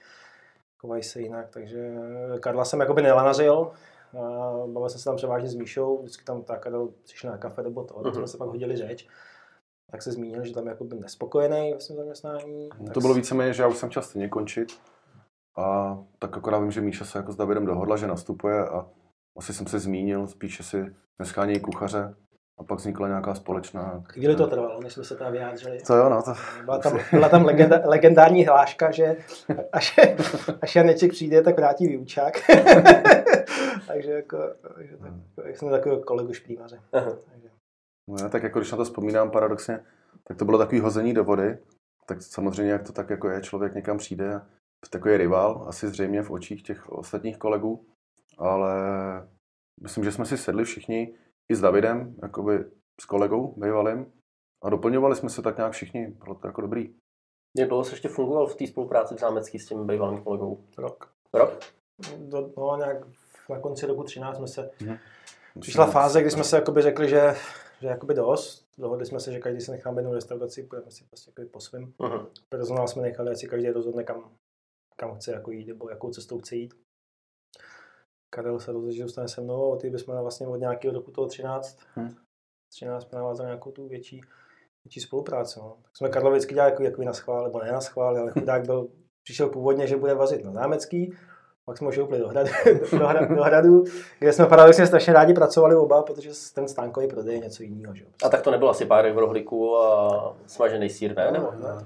[0.78, 1.50] chovají se jinak.
[1.50, 1.94] Takže
[2.40, 3.72] Karla jsem jakoby nelanařil,
[4.20, 7.64] a bavil jsem se tam převážně s Míšou, vždycky tam ta Karel přišel na kafe
[7.64, 8.14] nebo to, tak Mhm.
[8.16, 9.08] jsme se pak hodili řeč.
[9.92, 12.70] Tak se zmínil, že tam jako byl nespokojený ve svém zaměstnání.
[12.80, 14.80] No to bylo víceméně, že já už jsem chtěl stejně končit.
[15.58, 18.88] A tak akorát vím, že Míša se jako s Davidem dohodla, že nastupuje a
[19.38, 20.86] asi jsem se zmínil, spíše si
[21.20, 22.16] neskánějí kuchaře
[22.60, 24.04] a pak vznikla nějaká společná...
[24.08, 25.78] Chvíli to trvalo, než jsme se tam vyjádřili.
[25.88, 26.34] To jo, no, to...
[26.66, 29.16] Byla tam, byla tam legenda, legendární hláška, že
[29.72, 30.00] až,
[30.62, 32.34] až Janeček přijde, tak vrátí výučák.
[33.88, 34.38] takže jako,
[34.76, 35.14] takže tak,
[35.46, 36.32] jak jsem takový kolegu.
[36.94, 37.12] Aha.
[37.32, 37.49] Takže,
[38.10, 39.86] No, já tak jako když na to vzpomínám paradoxně,
[40.24, 41.58] tak to bylo takový hození do vody.
[42.06, 46.22] Tak samozřejmě, jak to tak jako je, člověk někam přijde, a takový rival, asi zřejmě
[46.22, 47.86] v očích těch ostatních kolegů,
[48.38, 48.74] ale
[49.82, 51.16] myslím, že jsme si sedli všichni
[51.52, 52.66] i s Davidem, jakoby
[53.02, 54.12] s kolegou bývalým,
[54.64, 56.96] a doplňovali jsme se tak nějak všichni, bylo to jako dobrý.
[57.58, 60.64] Jak dlouho jsi ještě fungoval v té spolupráci v Zámecký s tím bývalým kolegou?
[60.78, 61.12] rok.
[61.34, 61.60] Rok?
[62.18, 62.98] Do, no, nějak
[63.50, 64.98] na konci roku 13 jsme se, Mhm.
[65.60, 67.36] přišla fáze, kdy jsme se jakoby řekli, že,
[67.82, 68.68] že jakoby dost.
[68.78, 71.94] Dohodli jsme se, že každý se necháme jednu restauraci, budeme si prostě po svém.
[72.02, 72.28] Mhm.
[72.50, 74.32] Personál jsme nechali, ať si každý rozhodne, kam,
[75.00, 76.74] kam chce jako jít, nebo jakou cestou chce jít.
[78.34, 81.28] Karel se rozhodl, že zůstane se mnou a té bychom vlastně od nějakého roku toho
[81.28, 82.16] 13, Hm.
[82.72, 84.22] 13 jsme navázali nějakou tu větší,
[84.86, 85.60] větší spolupráci.
[85.60, 85.78] No.
[85.82, 88.66] Tak jsme Karla vždycky dělali jako, jako na schvál, nebo ne na schvál, ale chudák
[88.66, 88.90] byl,
[89.24, 91.18] přišel původně, že bude vařit na zámecký,
[91.70, 92.50] pak jsme ho šoupli do hradu,
[93.00, 93.84] do, hradu, do hradu,
[94.20, 97.96] kde jsme paradoxně strašně rádi pracovali oba, protože ten stánkový prodej je něco jiného.
[97.96, 98.04] Že?
[98.04, 98.10] jo.
[98.26, 101.32] A tak to nebylo asi párek v rohlíku a smažený sír, ne?
[101.32, 101.52] Nebo?
[101.52, 101.86] ne.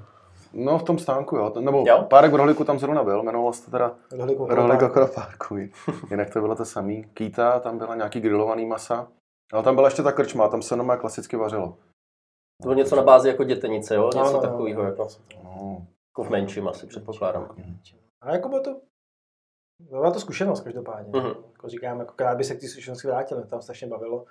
[0.54, 1.54] No v tom stánku, jo.
[1.60, 2.06] Nebo Jo?
[2.10, 4.82] párek v rohlíku tam zrovna byl, jmenovalo se to teda Rohlík okolo rohlík
[5.16, 5.56] párku.
[6.12, 7.04] Jinak to bylo to samý.
[7.14, 9.08] Kýta, tam byla nějaký grilovaný masa.
[9.54, 11.68] Ale tam byla ještě ta krčma, tam se normálně klasicky vařilo.
[12.62, 14.06] To bylo něco na bázi jako dětenice, jo?
[14.06, 14.42] Něco No, no, no.
[14.42, 15.08] takového, jako,
[15.44, 17.56] No, jako v menším asi předpokládám.
[18.22, 18.76] A jako bylo to,
[19.90, 21.20] byla to zkušenost každopádně.
[21.20, 21.34] Mhm.
[21.52, 24.26] Jako říkám, jako krát by se k té zkušenosti vrátil, mě tam strašně bavilo.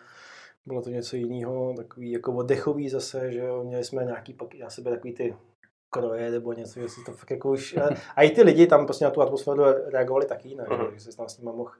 [0.66, 4.70] Bylo to něco jiného, takový jako oddechový zase, že jo, měli jsme nějaký pak na
[4.70, 5.36] sebe takový ty
[5.90, 7.76] kroje nebo něco, že to fakt jako už,
[8.16, 10.86] a i ty lidi tam prostě na tu atmosféru reagovali taky jinak, Mhm.
[10.94, 11.70] že, se tam s nimi mohl,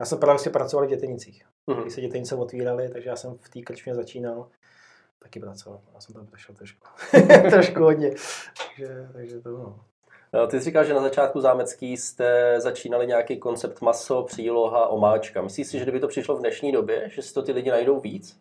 [0.00, 1.80] já jsem právě pracoval v dětenicích, Mhm.
[1.82, 4.48] když se dětenice otvíraly, takže já jsem v té krčmě začínal,
[5.18, 6.86] taky pracoval, já jsem tam prošel trošku,
[7.50, 8.10] trošku hodně,
[8.68, 9.80] takže, takže to no.
[10.36, 15.42] No, Ty jsi říkal, že na začátku zámecký jste začínali nějaký koncept maso, příloha, omáčka.
[15.42, 18.00] Myslíš si, že kdyby to přišlo v dnešní době, že si to ty lidi najdou
[18.00, 18.38] víc?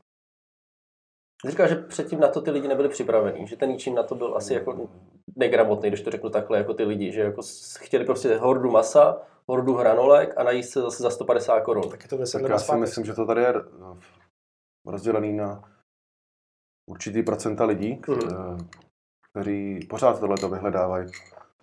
[1.42, 4.04] Ty jsi říkal, že předtím na to ty lidi nebyli připravení, že ten ničím na
[4.04, 4.90] to byl asi jako
[5.36, 7.42] negramotný, když to řeknu takhle, jako ty lidi, že jako
[7.80, 11.90] chtěli prostě hordu masa, hordu hranolek a najíst se zase za 150 korun.
[11.90, 12.82] Tak je to 10 tak já si zpátky.
[12.82, 14.00] myslím, že to tady je eh,
[14.86, 15.72] rozdělený na
[16.90, 18.58] určitý procenta lidí, eh,
[19.32, 21.12] kteří pořád tohleto vyhledávají.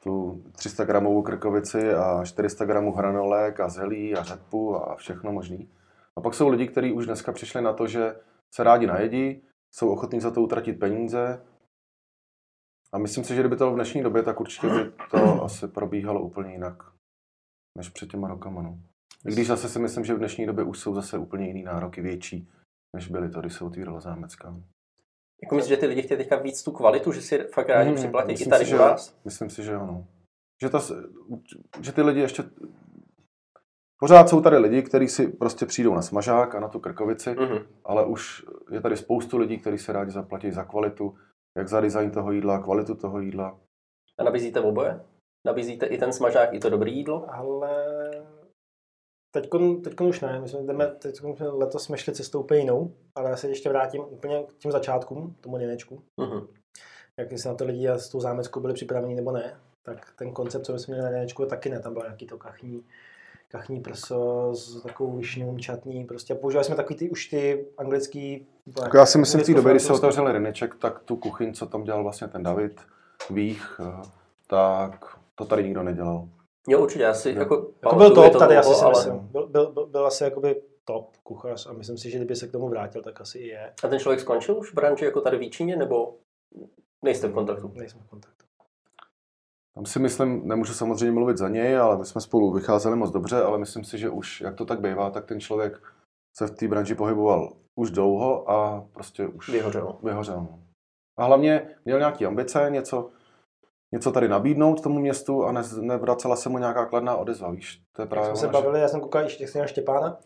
[0.03, 5.71] Tu 300 gramovou krkovici a 400 gramů hranolek a zelí a řepu a všechno možný.
[6.17, 8.21] A pak jsou lidi, kteří už dneska přišli na to, že
[8.55, 9.43] se rádi najedí,
[9.75, 11.45] jsou ochotní za to utratit peníze.
[12.93, 15.69] A myslím si, že kdyby to bylo v dnešní době, tak určitě by to asi
[15.69, 16.83] probíhalo úplně jinak,
[17.79, 18.63] než před těma rokama.
[18.63, 18.79] No.
[19.27, 22.01] I když zase si myslím, že v dnešní době už jsou zase úplně jiný nároky
[22.01, 22.51] větší,
[22.97, 24.57] než byly to, když se otvírala zámecká.
[25.43, 27.97] Jako myslím, že ty lidi chtějí teďka víc tu kvalitu, že si fakt rádi Mhm,
[27.97, 29.15] připlatí i myslím tady si, u vás?
[29.25, 30.07] Myslím si, že ano.
[30.63, 30.81] Že, ta,
[31.81, 32.45] že ty lidi ještě
[34.01, 37.59] Pořád jsou tady lidi, kteří si prostě přijdou na smažák a na tu krkovici, Mhm.
[37.85, 41.15] ale už je tady spoustu lidí, kteří se rádi zaplatí za kvalitu,
[41.57, 43.59] jak za design toho jídla, kvalitu toho jídla.
[44.19, 45.01] A nabízíte oboje?
[45.47, 47.27] Nabízíte i ten smažák, i to dobré jídlo?
[47.35, 47.71] Ale
[49.33, 53.31] teďkon, teďkon už ne, my jsme, jdeme, jsme- letos jsme šli cestou úplně jinou, ale
[53.31, 56.03] já se ještě vrátím úplně k těm začátkům, tomu něnečku.
[56.17, 56.47] Mhm.
[57.17, 60.67] Jak se na to lidi s tou zámeckou byli připraveni nebo ne, tak ten koncept,
[60.67, 62.83] co my jsme měli na něnečku, taky ne, tam bylo nějaký to kachní,
[63.49, 68.47] kachní prso s takovou višňou čatní, prostě používali jsme takový ty už ty anglický...
[68.83, 71.67] Jako já si myslím, v té době, kdy se otevřel Ryneček, tak tu kuchyň, co
[71.67, 72.81] tam dělal vlastně ten David
[73.31, 74.03] Vích, eh,
[74.47, 76.29] tak to tady nikdo nedělal.
[76.69, 77.39] Jo, určitě, já si Jo.
[77.39, 77.71] jako...
[77.83, 79.19] Jako byl top tady, asi si ale- myslím.
[79.19, 82.53] Byl, byl, byl, byl asi jakoby top kuchař a myslím si, že kdyby se k
[82.53, 83.73] tomu vrátil, tak asi i je.
[83.85, 86.15] A ten člověk skončil už v branži jako tady v Jíčíně, nebo
[87.03, 87.73] nejste v kontaktu?
[87.75, 88.47] Nejsme v kontaktu.
[89.75, 93.43] Tam si myslím, nemůžu samozřejmě mluvit za něj, ale my jsme spolu vycházeli moc dobře,
[93.43, 95.83] ale myslím si, že už, jak to tak bývá, tak ten člověk
[96.37, 99.99] se v té branži pohyboval už dlouho a prostě už Vyhořel.
[100.03, 100.37] vyhořel.
[100.37, 100.59] no.
[101.19, 103.11] A hlavně měl nějaké ambice, něco,
[103.93, 107.83] něco tady nabídnout tomu městu a ne, nevracela se mu nějaká kladná odezva, víš?
[107.97, 110.19] To je Jak právě jsme se bavili, já jsem koukal ještě jak na Štěpána,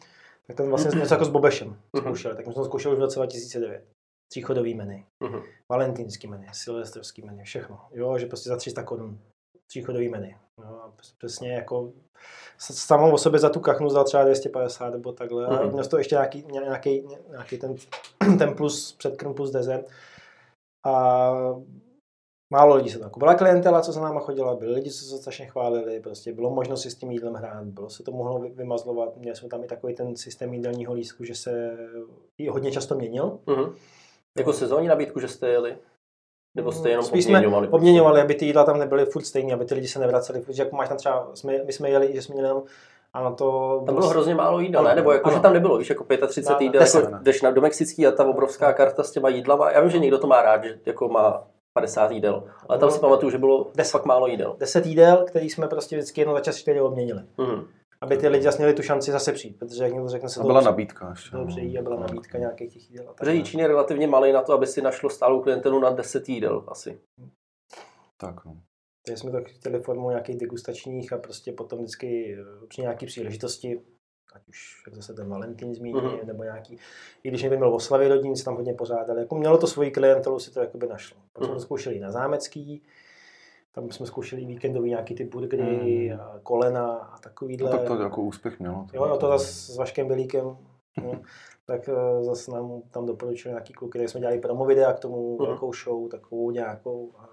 [0.47, 2.03] tak ten vlastně něco jako s Bobešem Mhm.
[2.05, 2.35] zkoušel.
[2.37, 3.85] Tak my jsme to zkoušeli už v roce 2009.
[4.33, 5.41] Tříchodový menu, Mhm.
[5.73, 7.79] valentýnský menu, silvestrovský menu, všechno.
[7.93, 9.19] Jo, že prostě za 300 korun
[9.71, 10.31] tříchodový menu.
[10.65, 11.93] Jo, a přesně jako
[12.59, 15.47] samou o sobě za tu kachnu za třeba 250 nebo takhle.
[15.47, 15.73] A Mhm.
[15.73, 17.75] měl to ještě nějaký, nějaký, nějaký ten,
[18.39, 19.87] ten plus, předkrm plus dezert.
[20.87, 21.31] A
[22.51, 23.11] málo lidí se tam.
[23.17, 26.77] Byla klientela, co za náma chodila, byli lidi, co se strašně chválili, prostě bylo možno
[26.77, 29.17] si s tím jídlem hrát, bylo se to mohlo vy- vymazlovat.
[29.17, 31.77] Měli jsme tam i takový ten systém jídelního lístku, že se
[32.39, 33.39] i hodně často měnil.
[33.47, 33.75] Mhm.
[34.39, 35.77] Jako sezónní nabídku, že jste jeli?
[36.57, 37.69] Nebo jste jenom Spíš jsme obměňovali?
[37.69, 40.41] obměňovali, aby ty jídla tam nebyly furt stejné, aby ty lidi se nevraceli.
[40.41, 42.63] Protože jako máš tam třeba, jsme, my jsme jeli, že jsme měli jenom,
[43.13, 44.95] a na to Tam bylo hrozně málo jídla, ne?
[44.95, 45.37] Nebo jako, Ano.
[45.37, 48.27] že tam nebylo, víš, jako 35 Na- jídel, jako jdeš na do Mexický a ta
[48.27, 49.71] obrovská karta s těma jídlama.
[49.71, 51.45] Já vím, že někdo to má rád, že jako má
[51.77, 53.93] 50 jídel, ale tam si pamatuju, že bylo Deset.
[53.93, 54.57] fakt málo jídel.
[54.59, 57.23] 10 jídel, který jsme prostě vždycky jednou za čas chvíli obměnili.
[57.39, 57.69] Mhm.
[58.01, 60.43] Aby ty lidi zase měli tu šanci zase přijít, protože jak někdo řekne se A
[60.43, 61.37] to byla dobře- nabídka ještě.
[61.37, 61.47] no.
[61.47, 63.09] přejí a byla nabídka nějakých těch jídel.
[63.11, 63.33] a Protože.
[63.33, 66.99] Jíčín je relativně malý na to, aby si našlo stálou klientelu na 10 jídel asi.
[68.21, 68.57] Tak, no.
[69.07, 73.81] Takže jsme to chtěli formou nějakých degustačních a prostě potom vždycky eh, při nějaký příležitosti,
[74.37, 76.27] ať už jak zase ten Valentín zmínil, Mhm.
[76.27, 76.79] nebo nějaký,
[77.23, 80.39] i když někdo měl oslavy rodin, se tam hodně pořádali, jako mělo to svoji klientelu,
[80.39, 81.17] si to jakoby našlo.
[81.33, 81.57] Pak jsme Mhm.
[81.57, 82.83] to zkoušeli na Zámecký,
[83.73, 86.21] tam jsme zkoušeli víkendový nějaký ty burgery, Mhm.
[86.21, 87.71] a kolena a takovýhle.
[87.71, 88.87] No, tak to jako úspěch mělo.
[88.93, 90.57] Jo, no to zase s Vaškem Belíkem,
[91.03, 91.21] no,
[91.67, 95.37] tak eh, zase nám tam doporučili nějaký kluky, kde jsme dělali promo videa k tomu
[95.39, 95.47] Mhm.
[95.47, 97.29] velkou show, takovou nějakou a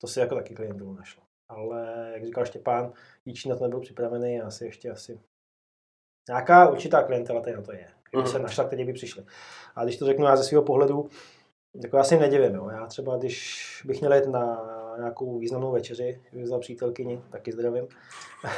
[0.00, 1.22] to si jako taky klientů našlo.
[1.48, 2.92] Ale jak říkal Štěpán,
[3.24, 5.20] Jíčín na to nebyl připravený a asi ještě asi
[6.28, 7.86] nějaká určitá klientela tady na to je.
[8.10, 8.32] Kdyby Mhm.
[8.32, 9.22] se našla, kteří by přišli.
[9.76, 11.08] A když to řeknu já ze svého pohledu,
[11.82, 12.54] jako já si jim nedivím.
[12.54, 12.68] Jo.
[12.72, 17.84] Já třeba, když bych měl jít na nějakou významnou večeři, kdybych vzal přítelkyni, taky zdravím.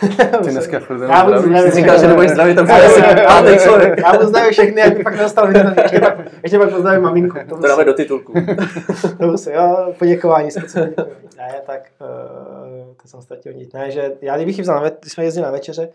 [0.44, 2.68] Ty dneska furt Já budu říkal, že nebudeš zdravit, budu-
[3.26, 3.98] pátý člověk.
[3.98, 5.66] Já pozdravím všechny, jak bych pak nedostal vidět.
[5.82, 7.38] Ještě pak, ještě pak pozdravím maminku.
[7.48, 8.32] To, To dáme do titulku.
[9.20, 10.94] to musí, jo, poděkování, poděkování.
[11.36, 13.72] Ne, tak uh, to jsem ztratil nic.
[13.72, 15.88] Ne, že já kdybych ji vzal, když jsme jezdili na večeře,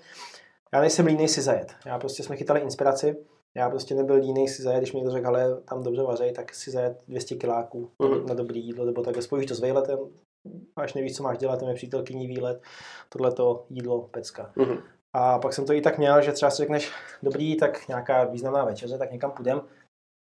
[0.74, 1.76] já nejsem línej si zajet.
[1.86, 3.18] Já prostě jsme chytali inspiraci,
[3.56, 6.54] já prostě nebyl línej si zajet, když mi někdo řekl, ale tam dobře vařej, tak
[6.56, 8.26] si zajet 200 kiláků Mhm.
[8.26, 10.00] na dobrý jídlo, nebo takhle spojíš to s vejletem,
[10.76, 12.62] až nevíš, co máš dělat, tam je přítelkyní výlet,
[13.10, 14.52] tohleto jídlo, pecka.
[14.56, 14.78] Mhm.
[15.14, 16.92] A pak jsem to i tak měl, že třeba si řekneš,
[17.24, 19.62] dobrý, tak nějaká významná večeře, tak někam půjdem.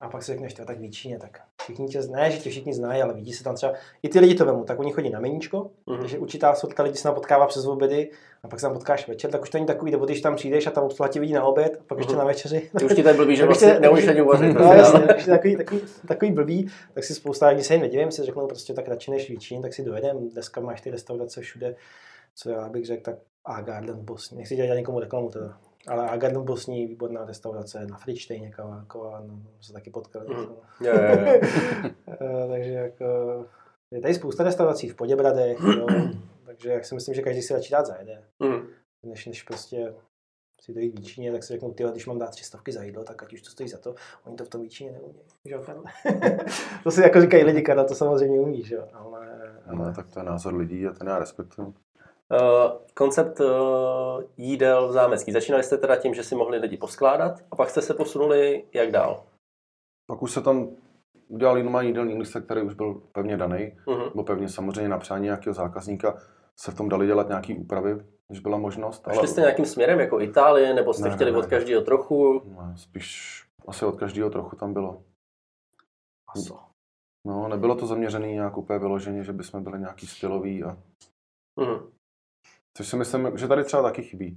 [0.03, 3.03] A pak si řekneš, to tak Víčíně, tak všichni tě znají, že tě všichni znají,
[3.03, 3.73] ale vidí se tam třeba,
[4.03, 5.99] i ty lidi to vemu, tak oni chodí na meníčko, Mhm.
[6.01, 8.11] takže určitá sorta lidí se tam potkává přes obědy
[8.43, 10.67] a pak se tam potkáš večer, tak už to není takový, nebo když tam přijdeš
[10.67, 12.19] a tam obsluha tě vidí na oběd, a pak ještě Mhm.
[12.19, 12.71] na večeři.
[12.79, 14.53] Ty už ti tady blbý, že vlastně neumíš ani uvařit.
[14.55, 18.23] No jasně, takže takový, takový, takový blbý, tak si spousta lidí se jim nedivím, si
[18.23, 21.75] řeknou prostě tak radši než Víčín, tak si dojedem, dneska máš ty restaurace všude,
[22.35, 25.57] co já bych řekl, tak A Garden v Bosni, nechci dělat někomu reklamu teda,
[25.89, 28.85] ale A Garden v Bosni, výborná restaurace, na Fričtejně kava,
[29.27, 30.27] no, se taky potkali.
[30.35, 30.57] No.
[30.81, 30.93] Jo.
[32.21, 33.05] Eh, takže jako,
[33.91, 35.87] je tady spousta restaurací v Poděbradech, jo,
[36.47, 38.67] takže jak si myslím, že každý si radši dát zajede, Mhm.
[39.03, 39.95] než, než prostě
[40.61, 43.23] si dojít Víčíně, tak si řeknu, ty, když mám dát tři stovky za jídlo, tak
[43.23, 45.25] ať už to stojí za to, oni to v tom Víčíně neumějí.
[45.45, 45.57] Že?
[46.85, 48.89] to si jako říkají lidi, Karel, to samozřejmě umíš, jo?
[48.93, 49.29] ale,
[49.73, 51.75] No, tak to je názor lidí a ten já respektuju.
[52.33, 53.49] Uh, koncept uh,
[54.37, 55.33] jídel v zámecký.
[55.33, 58.91] Začínali jste teda tím, že si mohli lidi poskládat a pak jste se posunuli jak
[58.91, 59.25] dál?
[60.07, 60.69] Pak už se tam
[61.29, 64.03] udělal normální jídelní lístek, který už byl pevně daný, Mhm.
[64.05, 66.19] nebo pevně samozřejmě na přání nějakého zákazníka.
[66.61, 69.09] se v tom dali dělat nějaký úpravy, když byla možnost.
[69.09, 71.49] A šli jste nějakým směrem jako Itálie, nebo jste Ne, chtěli ne, od ne.
[71.49, 72.43] každého trochu?
[72.45, 75.03] Ne, spíš asi od každého trochu tam bylo.
[76.37, 76.59] Maso.
[77.27, 80.77] No, nebylo to zaměřené nějak úplně vyloženě, že bychom byli nějaký stylový a
[81.61, 81.91] Mhm.
[82.77, 84.37] Což si myslím, že tady třeba taky chybí.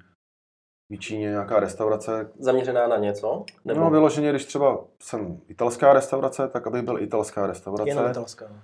[0.92, 3.46] V Číně nějaká restaurace, Zaměřená na něco?
[3.66, 3.80] Nebo...
[3.80, 7.90] no vyloženě, když třeba jsem italská restaurace, tak abych byl italská restaurace.
[7.90, 8.64] Jenom italská.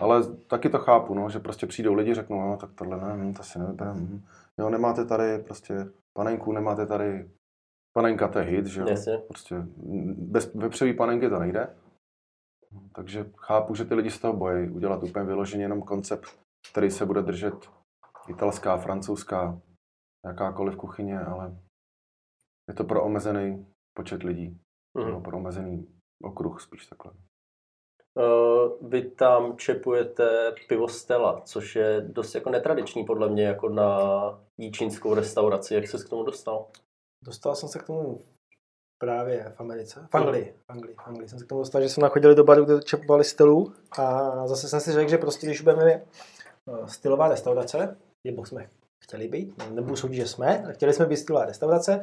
[0.00, 3.34] Ale taky to chápu, no, že prostě přijdou lidi, řeknou, no, tak tohle ne, hm,
[3.34, 4.00] to si nevybereme.
[4.00, 4.24] hm.
[4.58, 5.74] Jo, nemáte tady prostě
[6.16, 7.30] panenku, nemáte tady
[7.96, 8.86] panenka, to je hit, že jo.
[8.88, 9.18] Jasně.
[9.18, 9.56] Prostě
[10.16, 11.76] bez vepřový panenky to nejde.
[12.94, 16.38] Takže chápu, že ty lidi z toho bojí udělat úplně vyloženě jenom koncept,
[16.72, 17.54] který se bude držet
[18.28, 19.60] italská, francouzská,
[20.26, 21.56] jakákoliv kuchyně, ale
[22.68, 24.60] je to pro omezený počet lidí,
[24.98, 25.06] Mhm.
[25.06, 25.88] nebo pro omezený
[26.22, 27.12] okruh spíš takhle.
[28.14, 34.00] Uh, vy tam čepujete pivo Stella, což je dost jako netradiční podle mě jako na
[34.58, 35.74] jíčínskou restauraci.
[35.74, 36.66] Jak se k tomu dostal?
[37.24, 38.24] Dostal jsem se k tomu
[38.98, 40.08] právě v Americe.
[40.10, 40.54] V Anglii.
[40.66, 42.82] V Anglii, v Anglii jsem se k tomu dostal, že jsme nachodili do baru, kde
[42.82, 46.02] čepovali stylu a zase jsem si řekl, že prostě když budeme eh,
[46.88, 48.68] stylová restaurace, nebo jsme
[49.04, 52.00] chtěli být, ne- nebudu soudit, že jsme, ale chtěli jsme být stylová restaurace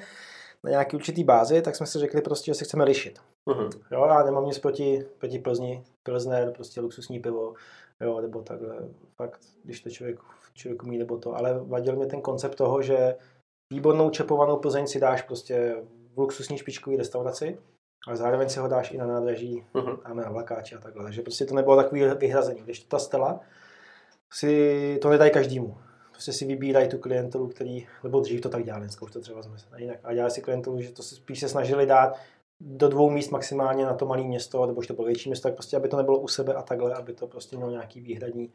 [0.63, 3.19] na nějaký určitý bázi, tak jsme si řekli prostě, že se chceme lišit.
[3.45, 3.69] Mhm.
[3.91, 7.53] Jo, já nemám nic proti, proti Plzni, Pilsner, prostě luxusní pivo,
[8.01, 8.75] jo, nebo takhle,
[9.15, 10.19] fakt, když to člověk,
[10.53, 13.15] člověk umí, nebo to, ale vadil mi ten koncept toho, že
[13.73, 15.75] výbornou čepovanou Plzeň si dáš prostě
[16.15, 17.57] v luxusní špičkové restauraci,
[18.07, 19.97] ale zároveň si ho dáš i na nádraží, Mhm.
[20.07, 23.39] dáme na vlakáči a takhle, takže prostě to nebylo takový vyhrazení, když ta stela
[24.33, 25.77] si to nedají každému.
[26.13, 29.43] Prostě si vybírají tu klientelu, který, nebo dřív to tak dělali, dneska už to třeba
[29.43, 29.99] se jinak.
[30.03, 32.17] A dělali si klientelu, že to si spíš se snažili dát
[32.59, 35.53] do dvou míst maximálně na to malé město, nebo už to bylo větší město, tak
[35.53, 38.53] prostě, aby to nebylo u sebe a takhle, aby to prostě mělo nějaký výhradní,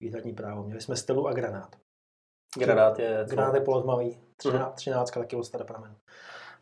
[0.00, 0.62] výhradní právo.
[0.62, 1.76] Měli jsme stylu a granát.
[2.58, 3.26] Granát je...
[3.26, 3.34] co?
[3.34, 4.26] Granát je polotmavý, Mhm.
[4.36, 5.96] 13, 13 taky od staré pramen.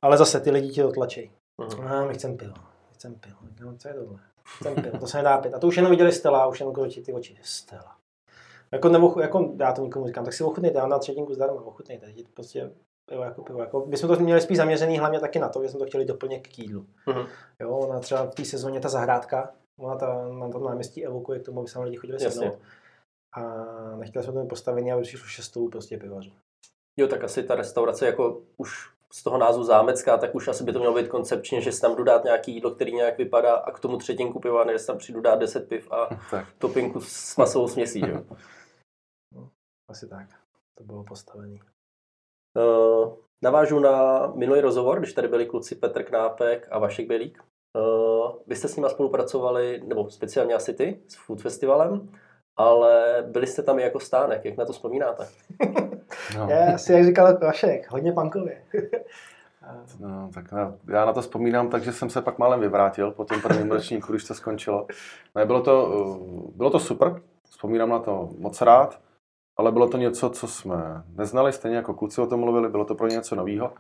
[0.02, 1.32] Ale zase ty lidi ti to tlačí.
[1.58, 1.88] Mhm.
[1.88, 2.54] No, my chceme pivo,
[2.88, 3.36] my chceme pivo.
[3.60, 4.18] No, co je tohle?
[4.58, 5.54] Chceme pivo, to se nedá pít.
[5.54, 7.38] A to už jenom viděli Stella, už jenom kročí ty oči.
[7.42, 7.97] Stella.
[8.72, 12.06] Jako, nebo, jako, já to nikomu říkám, tak si ochutnejte, já na třetinku zdarma, ochutnejte.
[12.34, 12.70] Prostě
[13.06, 13.60] pivo jako pivo.
[13.60, 16.04] Jako, my jsme to měli spíš zaměřený hlavně taky na to, že jsme to chtěli
[16.04, 16.86] doplnit k jídlu.
[17.06, 17.26] Mhm.
[17.60, 21.44] Jo, ona třeba v té sezóně ta zahrádka, ona ta, na tom náměstí evokuje k
[21.44, 22.30] tomu, aby se lidi chodili Jasně.
[22.40, 22.58] sednout.
[23.32, 23.42] A
[23.96, 26.30] nechtěli jsme to mít postavený, aby přišlo šest stolů prostě pivařů.
[26.96, 30.72] Jo, tak asi ta restaurace jako už z toho názvu zámecká, tak už asi by
[30.72, 33.80] to mělo být koncepčně, že si tam dodát nějaký jídlo, který nějak vypadá a k
[33.80, 36.46] tomu třetinku piva, než tam přijdu dát 10 piv a Tak.
[36.58, 38.00] topinku s masovou směsí.
[38.00, 38.22] Jo.
[39.88, 40.28] Asi tak.
[40.74, 41.60] To bylo postavený.
[42.56, 47.44] Uh, navážu na minulý rozhovor, když tady byli kluci Petr Knápek a Vašek Bělík.
[47.78, 52.08] Uh, vy jste s nimi spolupracovali, nebo speciálně asi ty, s Food Festivalem,
[52.56, 55.28] ale byli jste tam i jako stánek, jak na to vzpomínáte?
[56.36, 56.48] No.
[56.50, 58.64] Je, asi jak říkal Vašek, hodně punkově.
[59.62, 63.24] A No, tak já, já na to vzpomínám, takže jsem se pak málem vyvrátil po
[63.24, 64.86] tom prvním ročníku, když to skončilo.
[65.34, 69.00] Ne, bylo, to, uh, bylo to super, vzpomínám na to moc rád,
[69.58, 72.94] ale bylo to něco, co jsme neznali, stejně jako kluci o tom mluvili, bylo to
[72.94, 73.72] pro ně něco nového.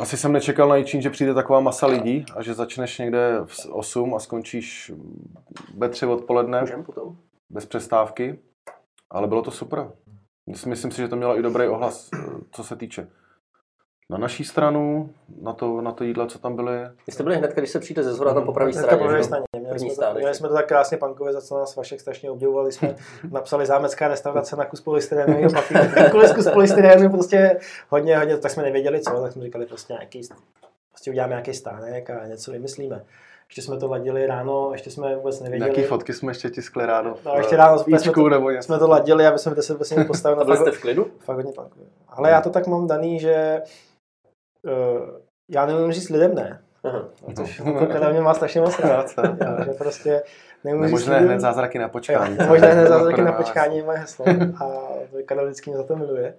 [0.00, 3.66] Asi jsem nečekal na Jičín, že přijde taková masa lidí a že začneš někde v
[3.70, 4.92] 8 a skončíš
[5.76, 7.16] ve 3 odpoledne Můžeme potom?
[7.50, 8.38] bez přestávky,
[9.10, 9.92] ale bylo to super.
[10.66, 12.10] Myslím si, že to mělo i dobrý ohlas,
[12.50, 13.08] co se týče
[14.10, 15.10] na naší stranu,
[15.42, 16.72] na to, na to jídla, co tam byly.
[17.06, 18.98] Vy jste byli hned, když se přijde ze zhora tam po pravé straně.
[18.98, 19.44] po pravé straně.
[19.60, 22.72] Měli, jsme to, měli jsme to tak krásně punkové, za co nás Vašek strašně obdivovali.
[22.72, 22.94] Jsme
[23.30, 25.80] napsali zámecká restaurace na kus papíru.
[26.10, 30.20] Kvůli kus polystyrénu prostě hodně, hodně, tak jsme nevěděli co, tak jsme říkali prostě nějaký,
[30.90, 33.04] prostě uděláme nějaký stánek a něco vymyslíme.
[33.48, 35.70] Ještě jsme to ladili ráno, ještě jsme vůbec nevěděli.
[35.70, 37.14] Nějaký fotky jsme ještě tiskli ráno.
[37.24, 38.62] No, ještě ráno jsme Víčku to- nebo něco.
[38.66, 41.06] jsme to ladili, aby jsme 10 vlastně postavili A na byli jste v klidu?
[41.18, 41.52] fakt hodně.
[42.08, 43.62] Ale já to tak mám daný, že
[45.48, 46.62] já nemůžu říct lidem ne.
[46.84, 47.04] Aha.
[47.36, 49.06] Což to teda mě má strašně moc rád.
[49.64, 50.22] Že prostě
[50.64, 52.36] nemůžu říct Nemožné lidem- hned zázraky na počkání.
[52.48, 54.24] Možná hned zázraky na počkání je moje heslo.
[54.64, 54.70] A
[55.26, 56.34] Karel vždycky mě za to miluje.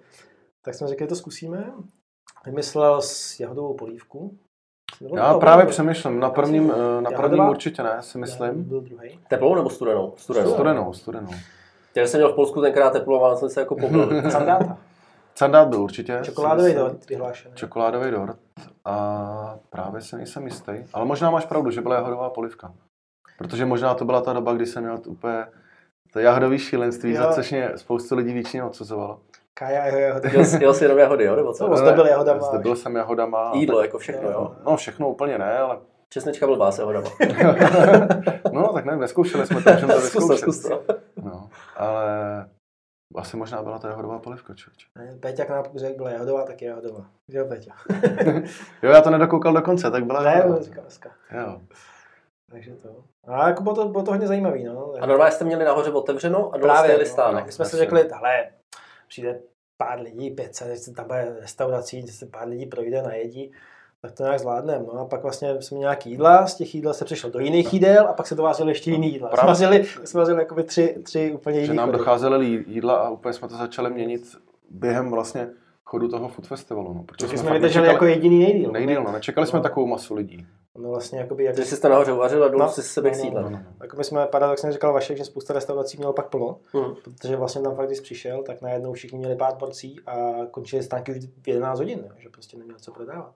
[0.64, 1.72] Tak jsme řekli, že to zkusíme.
[2.46, 4.34] Vymyslel s jahodovou polívku.
[5.00, 8.64] Nebo Já to- právě přemýšlím, na prvním, eh, na prvním určitě ne, si myslím.
[8.64, 9.18] Byl druhý.
[9.28, 10.12] Teplou nebo studenou?
[10.16, 10.50] Studenou.
[10.52, 11.30] Studenou, studenou.
[11.94, 14.30] Já jsem měl v Polsku tenkrát teplou, ale jsem se jako poblil.
[14.30, 14.78] Sandáta.
[15.40, 16.20] Sandát byl určitě.
[16.22, 17.54] Čokoládový dort vyhlášený.
[17.54, 18.38] Čokoládový dort.
[18.84, 20.72] A právě si nejsem jistý.
[20.92, 22.72] Ale možná máš pravdu, že byla jahodová polivka.
[23.38, 25.46] Protože možná to byla ta doba, kdy jsem měl úplně
[26.12, 27.22] to jahodový šílenství, Jo.
[27.22, 29.20] za což mě spoustu lidí většině odsuzovalo.
[29.54, 30.30] Kaja jeho jehody.
[30.32, 31.36] Jel, jel si jenom jahody, jo?
[31.36, 31.68] Nebo co?
[31.68, 32.40] No, zdobil jahodama.
[32.40, 33.52] Zdobil jsem jahodama.
[33.54, 34.56] Jídlo jako všechno, jo?
[34.64, 37.10] No všechno úplně ne, ale Česnečka byl vás jahodama.
[38.52, 40.38] no tak nevím, neskoušeli jsme to, můžeme to Zkus to, vyzkoušet.
[40.42, 40.94] zkus to.
[41.22, 42.04] No, ale
[43.14, 44.86] Asi možná byla ta jahodová polivka, člověče.
[44.98, 47.06] Ne, Péťa k nám řekl, byla jahodová, tak je jahodová.
[47.28, 47.72] Jo, Péťa?
[48.82, 50.80] Jo, já to nedokoukal do konce, tak byla ne, jahodová.
[50.80, 51.10] dneska.
[51.30, 51.60] Jo.
[52.50, 53.04] Takže to.
[53.26, 54.92] A jako bylo to, bylo to hodně zajímavý, no.
[55.00, 57.46] A normálně jste měli nahoře otevřeno a dole jste jeli stánek.
[57.46, 58.50] My jsme si řekli, hele,
[59.08, 59.40] přijde
[59.76, 63.52] pár lidí, 500, že tam bude restaurací, že se pár lidí projde, najedí,
[64.02, 64.84] tak to nějak zvládneme.
[64.94, 68.08] No a pak vlastně jsme nějaký jídla, z těch jídel se přešlo do jiných jídel
[68.08, 69.28] a pak se dovážely ještě jiný jídla.
[69.28, 69.48] Jsme Právě.
[69.48, 71.98] vařili, jsme vařili jakoby tři, tři úplně Že jiný nám chody.
[71.98, 74.22] docházely jídla a úplně jsme to začali měnit
[74.70, 75.48] během vlastně
[75.84, 76.94] chodu toho food festivalu.
[76.94, 78.72] No, protože Takže jsme fakt vydrželi nečekali- jako jediný nejdíl.
[78.72, 79.62] nejdíl, no, nečekali jsme No.
[79.62, 80.46] takovou masu lidí.
[80.78, 83.30] No vlastně jakoby, jak, Takže jste nahoře uvařil a dolů No, si sebe no, no.
[83.34, 83.60] No, no, no.
[83.82, 86.94] jako my jsme, paradoxně říkal Vašek, že spousta restaurací mělo pak plno, Mhm.
[87.04, 90.16] protože vlastně tam fakt, když přišel, tak najednou všichni měli pár porcí a
[90.50, 93.32] končili stánky v 11 hodin, že prostě neměli co prodávat.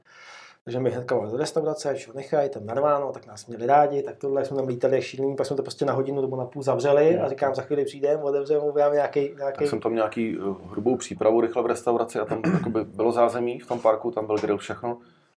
[0.65, 4.17] Takže my hnedka volali do restaurace, ho nechají, tam narváno, tak nás měli rádi, tak
[4.17, 6.63] tohle jsme tam lítali jak šílení, pak jsme to prostě na hodinu nebo na půl
[6.63, 10.57] zavřeli a říkám, za chvíli přijdeme, otevřeme, uděláme nějaký, nějaký Tak jsem tam nějaký uh,
[10.71, 14.37] hrubou přípravu rychle v restauraci a tam jakoby bylo zázemí v tom parku, tam byl
[14.37, 14.99] grill, všechno.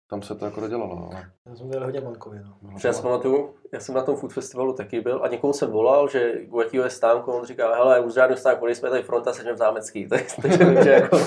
[0.10, 2.70] Tam se to jako dodělalo, ale Já jsme byli hodně bankově, no.
[2.84, 5.72] já to- si pamatuju, já jsem na tom food festivalu taky byl a někomu jsem
[5.72, 9.34] volal, že u jakého je stánku, on říká, hele, už žádný stánku, nejsme tady fronta,
[9.34, 10.08] jsme v Zámecký.
[10.10, 11.18] Tak, takže vím, že, jako,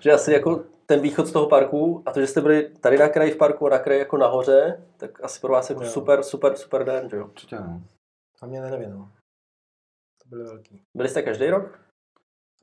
[0.00, 3.08] že asi jako ten východ z toho parku a to, že jste byli tady na
[3.08, 5.90] kraji v parku a na kraji jako nahoře, tak asi pro vás jako Jo.
[5.90, 7.24] super, super, super den, že jo?
[7.24, 7.82] Určitě, no.
[8.42, 9.12] A mě nevím, no.
[10.22, 10.82] To byly velký.
[10.96, 11.80] Byli jste každý rok?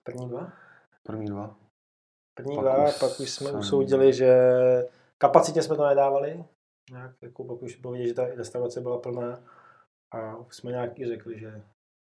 [0.03, 0.51] První dva?
[1.03, 1.55] První dva.
[2.37, 4.35] První Pak dva, už pak už jsme jsem- usoudili, že
[5.17, 6.43] kapacitně jsme to nedávali.
[6.91, 9.39] Nějak, jako pak už bylo vidět, že ta restaurace byla plná.
[10.11, 11.61] A už jsme nějak i řekli, že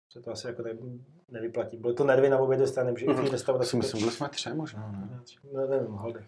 [0.09, 0.77] se to asi jako ne,
[1.27, 1.77] nevyplatí.
[1.77, 3.77] Bylo to nervy na obě dvě strany, protože i v té Mhm.
[3.77, 5.21] Myslím, byli jsme tři možná, ne?
[5.53, 6.27] Ne, nevím, Haldech.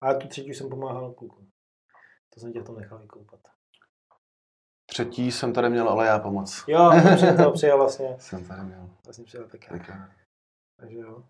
[0.00, 1.48] A tu třetí jsem pomáhal kluku.
[2.34, 3.40] To jsem tě v tom nechal vykoupat.
[4.86, 6.64] Třetí jsem tady měl, ale já pomoc.
[6.66, 8.16] Jo, to přijel, to přijel vlastně.
[8.20, 8.90] Jsem tady měl.
[9.04, 9.78] Vlastně přijel pekár.
[9.78, 10.10] Tak,
[10.76, 11.24] Takže jo.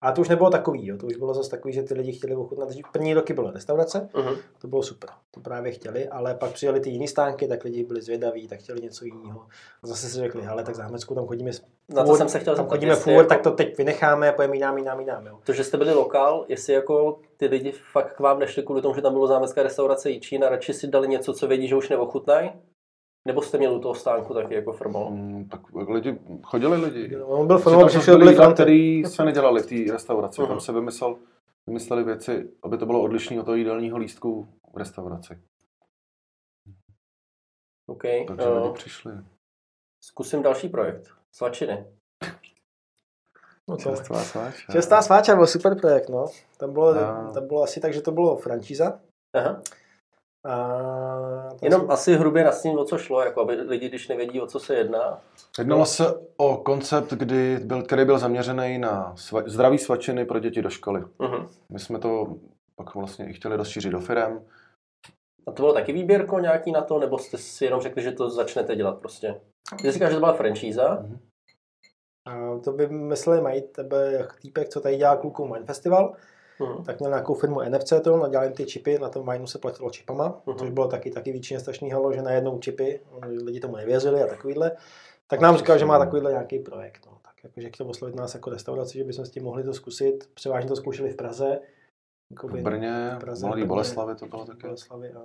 [0.00, 0.96] A to už nebylo takový, jo.
[0.98, 2.68] to už bylo zase takový, že ty lidi chtěli ochutnat.
[2.92, 4.34] První roky bylo restaurace, Mhm.
[4.58, 8.02] to bylo super, to právě chtěli, ale pak přijeli ty jiné stánky, tak lidi byli
[8.02, 9.46] zvědaví, tak chtěli něco jiného.
[9.82, 11.50] A zase si řekli, hele, tak v Zámecku tam chodíme,
[11.88, 14.78] Na to jsem se chtěl tam chodíme furt, jako- tak to teď vynecháme, pojeme jinám,
[14.78, 15.38] jinám, jinám, jo.
[15.44, 18.94] To, že jste byli lokál, jestli jako ty lidi fakt k vám nešli kvůli tomu,
[18.94, 21.88] že tam bylo zámecká restaurace Jičín a radši si dali něco, co vědí, že už
[21.88, 22.50] neochutnají?
[23.26, 25.10] Nebo jste měli u toho stánku taky jako formal?
[25.10, 27.16] Mm, tak lidi, chodili lidi.
[27.16, 28.62] On byl přišel, byly byly jídla, fronty.
[28.62, 30.40] který se nedělali v té restauraci.
[30.40, 30.48] Mhm.
[30.50, 31.16] Tam se vymyslel,
[31.66, 35.38] vymysleli věci, aby to bylo odlišné od toho jídelního lístku v restauraci.
[37.86, 38.02] OK.
[38.28, 39.12] Takže Uh, lidi přišli.
[40.00, 41.08] zkusím další projekt.
[41.32, 41.86] Svačiny.
[43.68, 44.72] No to, Čerstvá sváča.
[44.72, 46.26] Čestá sváča byl super projekt, no.
[46.58, 49.00] Tam bylo, A- tam bylo asi tak, že to bylo franšíza.
[49.32, 49.62] Aha.
[50.46, 54.60] A Jenom asi hrubě nastín, o co šlo, jako aby lidi, když nevědí, o co
[54.60, 55.20] se jedná.
[55.58, 56.04] Jednalo se
[56.36, 61.00] o koncept, kdy byl, který byl zaměřený na sva, zdraví svačiny pro děti do školy.
[61.00, 61.48] Uh-huh.
[61.72, 62.36] My jsme to
[62.76, 64.44] pak vlastně i chtěli rozšířit do firem.
[65.46, 68.30] A to bylo taky výběrko nějaký na to, nebo jste si jenom řekli, že to
[68.30, 69.40] začnete dělat prostě?
[69.82, 71.06] Ty říkáš, že to byla franšíza.
[72.26, 76.14] A to by mysleli mají tebe týpek, co tady dělá klukům Wine Festival,
[76.60, 76.84] Uh-huh.
[76.84, 79.90] tak měl nějakou firmu NFC, to, no, dělali ty čipy, na tom Wineu se platilo
[79.90, 80.58] čipama, Mhm.
[80.58, 83.00] což bylo taky, taky většině strašný halo, že najednou čipy,
[83.44, 84.72] lidi tomu nevěřili a takovýhle.
[85.26, 87.06] Tak nám říkal, že má takovýhle nějaký projekt.
[87.06, 87.18] No.
[87.22, 90.28] Tak jakože chtěl oslovit nás jako restauraci, že bychom s tím mohli to zkusit.
[90.34, 91.58] Převážně to zkoušeli v Praze.
[92.42, 94.62] V Brně, v Praze, Mladý Brně, Boleslavi to bylo taky.
[94.62, 95.22] Boleslavy a...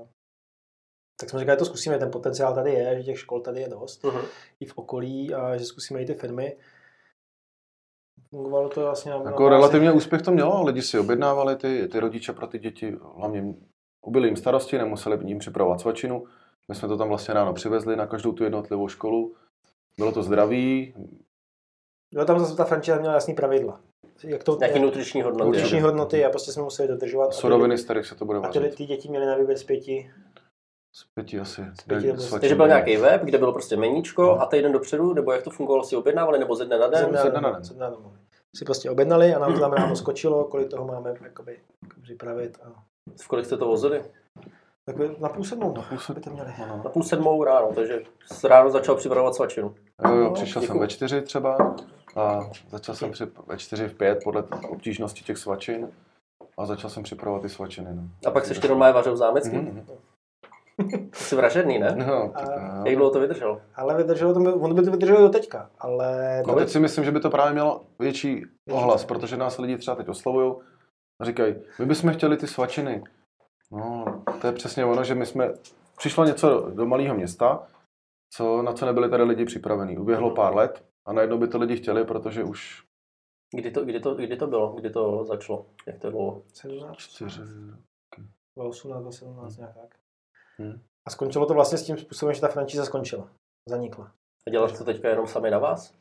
[1.20, 3.70] Tak jsme říkali, že to zkusíme, ten potenciál tady je, že těch škol tady je
[3.70, 4.26] dost, Uh-huh.
[4.60, 6.58] i v okolí, a že zkusíme i ty firmy.
[8.30, 12.34] Fungovalo to vlastně na, Jako relativně úspěch to mělo, lidi si objednávali, ty, ty rodiče
[12.34, 13.54] pro ty děti, hlavně
[14.06, 16.24] ubyli jim starosti, nemuseli jim připravovat svačinu.
[16.70, 19.34] My jsme to tam vlastně ráno přivezli na každou tu jednotlivou školu.
[19.98, 20.94] Bylo to zdraví,
[22.14, 23.80] Jo, tam zase ta franšíza měla jasný pravidla.
[24.24, 25.46] Jak to, Nějaký nutriční hodnoty.
[25.46, 27.34] nutriční hodnoty a prostě jsme museli dodržovat.
[27.34, 28.76] Suroviny, z kterých se to bude A ty, vařit.
[28.76, 30.12] ty děti měly na výběr z pěti.
[30.94, 31.62] Z pěti asi.
[31.88, 32.30] pěti nebo z-.
[32.30, 35.84] Takže byl nějaký web, kde bylo prostě meníčko a týden dopředu, nebo jak to fungovalo,
[35.84, 37.18] si objednávali, nebo ze dne na den?
[37.18, 37.64] ze dne na den.
[37.64, 38.00] ze dne na den.
[38.56, 41.60] Si prostě objednali a nám to tam ráno skočilo, kolik toho máme jakoby,
[42.02, 42.58] připravit.
[42.64, 42.84] A...
[43.22, 44.04] V kolik jste to vozili?
[44.86, 45.74] Tak vy na půl sedmou.
[45.78, 46.16] Na půl sedmou.
[46.16, 46.54] byste měli.
[46.64, 46.82] Ano.
[46.84, 49.76] Na půl sedmou ráno, takže s- ráno začal připravovat svačinu.
[50.08, 50.76] Jo, jo, No, přišel děkuju.
[50.78, 51.76] jsem ve čtyři třeba
[52.16, 52.40] a
[52.70, 55.90] začal jsem při, ve čtyři, v pět podle obtížnosti těch svačin
[56.58, 57.90] a začal jsem připravovat ty svačiny.
[57.94, 58.02] No.
[58.28, 59.58] A pak se ještě normálně vařil v zámecký.
[61.14, 61.96] Jsi vražedný, ne?
[61.96, 62.84] No, tak, A- jo.
[62.86, 63.62] Jak dlouho to vydrželo?
[63.76, 65.70] Ale vydrželo to, on by to vydrželo do teďka.
[65.80, 69.78] Ale No teď si myslím, že by to právě mělo větší ohlas, protože nás lidi
[69.78, 70.54] třeba teď oslovují
[71.22, 73.04] a říkají, my bychom chtěli ty svačiny.
[73.72, 74.06] No,
[74.42, 75.54] to je přesně ono, že my jsme,
[75.98, 77.68] přišlo něco do, do malého města,
[78.34, 79.98] co, na co nebyli tady lidi připravení.
[79.98, 82.84] Uběhlo pár let a najednou by to lidi chtěli, protože už
[83.56, 84.74] Kdy to, kdy, to, kdy to bylo?
[84.74, 85.66] Kdy to začalo?
[85.88, 86.44] Jak to bylo?
[86.54, 87.42] 17, Čtyři.
[88.56, 90.01] 18, 17, nějak tak.
[90.62, 90.80] Hmm.
[91.08, 93.30] A skončilo to vlastně s tím způsobem, že ta franšíza skončila.
[93.70, 94.12] Zanikla.
[94.48, 95.94] A děláš to teďka jenom sami na vás?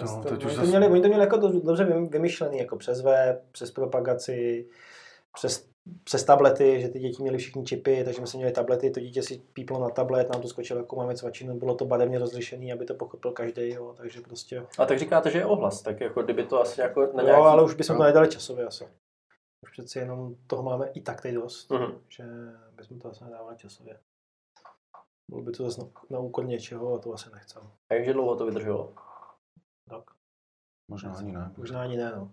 [0.00, 2.08] No, to, teď oni, už to zase- měli, oni to měli jako do- dobře vym-
[2.08, 4.68] vymyšlený, jako přes web, přes propagaci,
[5.34, 5.68] přes,
[6.04, 9.22] přes tablety, že ty děti měly všichni čipy, takže my jsme měli tablety, to dítě
[9.22, 12.84] si píplo na tablet, nám to skočilo jako máme cvačinu, bylo to barevně rozlišený, aby
[12.84, 16.46] to pochopil každý, jo, takže prostě, A tak říkáte, že je ohlas, tak jako kdyby
[16.46, 17.42] to asi jako na jo, nějaký...
[17.42, 18.06] ale už bychom to no.
[18.06, 18.88] nedali časově asi.
[19.64, 21.92] Už přeci jenom toho máme i tak teď dost, Mhm.
[22.08, 22.24] že
[22.76, 23.98] bychom to asi nedávali časově.
[25.30, 27.62] Bylo by to zase na, na úkor něčeho a to asi nechcem.
[27.90, 28.92] A jakže dlouho to vydrželo?
[29.90, 30.02] Tak,
[30.90, 31.52] Možná ani ne.
[31.56, 32.30] možná ani ne, no.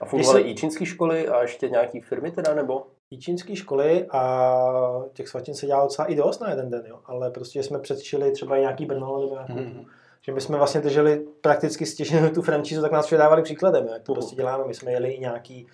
[0.00, 2.86] A fungovaly se- i čínské školy a ještě nějaký firmy teda, nebo?
[3.14, 7.00] i čínské školy a těch svatin se dělalo docela i dost na jeden den, jo.
[7.04, 9.86] ale prostě jsme předčili třeba i nějaký Brno nebo nějakou, Mhm.
[10.22, 13.92] že my jsme vlastně drželi prakticky stěženou tu franšízu, tak nás všude dávali příkladem, jo,
[13.92, 14.20] jak to Mhm.
[14.20, 14.64] prostě děláme.
[14.66, 15.66] My jsme jeli i nějaký,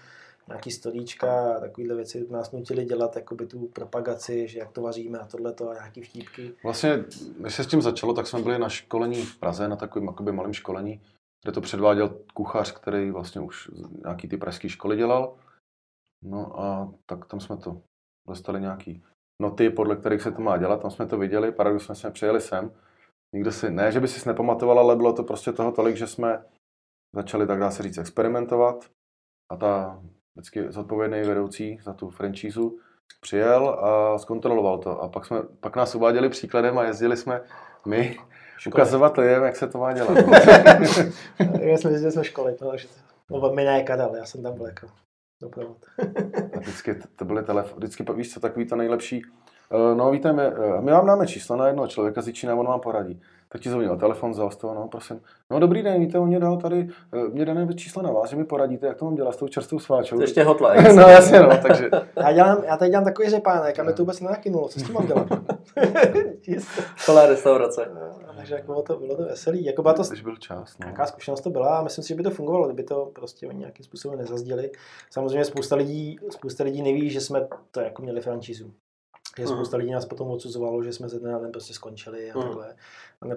[0.49, 5.19] nějaký stolíčka a takovýhle věci nás nutili dělat jakoby tu propagaci, že jak to vaříme
[5.19, 6.55] a tohleto a nějaký vtípky.
[6.65, 7.05] Vlastně,
[7.39, 10.33] než se s tím začalo, tak jsme byli na školení v Praze, na takovém jakoby
[10.33, 11.01] malém školení,
[11.43, 13.71] kde to předváděl kuchař, který vlastně už
[14.05, 15.37] nějaký ty pražské školy dělal.
[16.25, 17.83] No a tak tam jsme to
[18.29, 19.03] dostali nějaký
[19.43, 22.73] noty, podle kterých se to má dělat, tam jsme to viděli, paradox jsme přijeli sem.
[23.35, 26.45] Nikdo si, ne, že by si nepamatoval, ale bylo to prostě toho tolik, že jsme
[27.17, 28.91] začali, tak dá se říct, experimentovat.
[29.53, 30.03] A ta
[30.39, 32.79] vždycky zodpovědný vedoucí za tu franšízu
[33.21, 35.03] přijel a zkontroloval to.
[35.03, 37.41] A pak, jsme, pak nás uváděli příkladem a jezdili jsme
[37.87, 38.19] my
[38.67, 40.19] ukazovat lidem, jak se to má dělat.
[41.61, 42.89] Já jsme jezdili jsme školy, no, takže
[43.31, 44.87] no, my ne Karel, já jsem tam byl jako
[45.43, 45.77] doprovod.
[46.57, 49.23] A vždycky to byly telefony, vždycky víš co, takový to nejlepší.
[49.73, 52.67] Eh, No víte, my, eh, my vám dáme číslo na jednoho člověka z Jičína, on
[52.67, 53.23] vám poradí.
[53.49, 55.21] Tak ti zvoní telefon, vzal z toho, no prosím.
[55.51, 58.37] No dobrý den, víte, on mě dal tady, eh, mě dané číslo na vás, že
[58.37, 60.17] mi poradíte, jak to mám dělat s tou čerstvou sváčou.
[60.17, 60.95] To ještě hotline.
[60.95, 64.21] No jasně, no, takže Já, dělám, já tady dělám takový řepánek a mi to vůbec
[64.21, 65.27] nenakynulo, co s tím mám dělat?
[66.97, 67.91] Celá restaurace.
[67.95, 69.65] No, takže jako bylo to, bylo to veselý.
[69.65, 70.79] Jako byla to když byl čas.
[70.79, 70.85] No.
[70.85, 73.59] nějaká zkušenost to byla a myslím si, že by to fungovalo, kdyby to prostě oni
[73.59, 74.71] nějakým způsobem nezazděli.
[75.11, 78.73] Samozřejmě spousta lidí, spousta lidí neví, že jsme to jako měli franšízu.
[79.39, 79.55] Že Mhm.
[79.55, 82.47] spousta lidí nás potom odsuzovalo, že jsme ze dne na den prostě skončili a Mhm.
[82.47, 82.77] takhle.
[83.21, 83.37] A ne,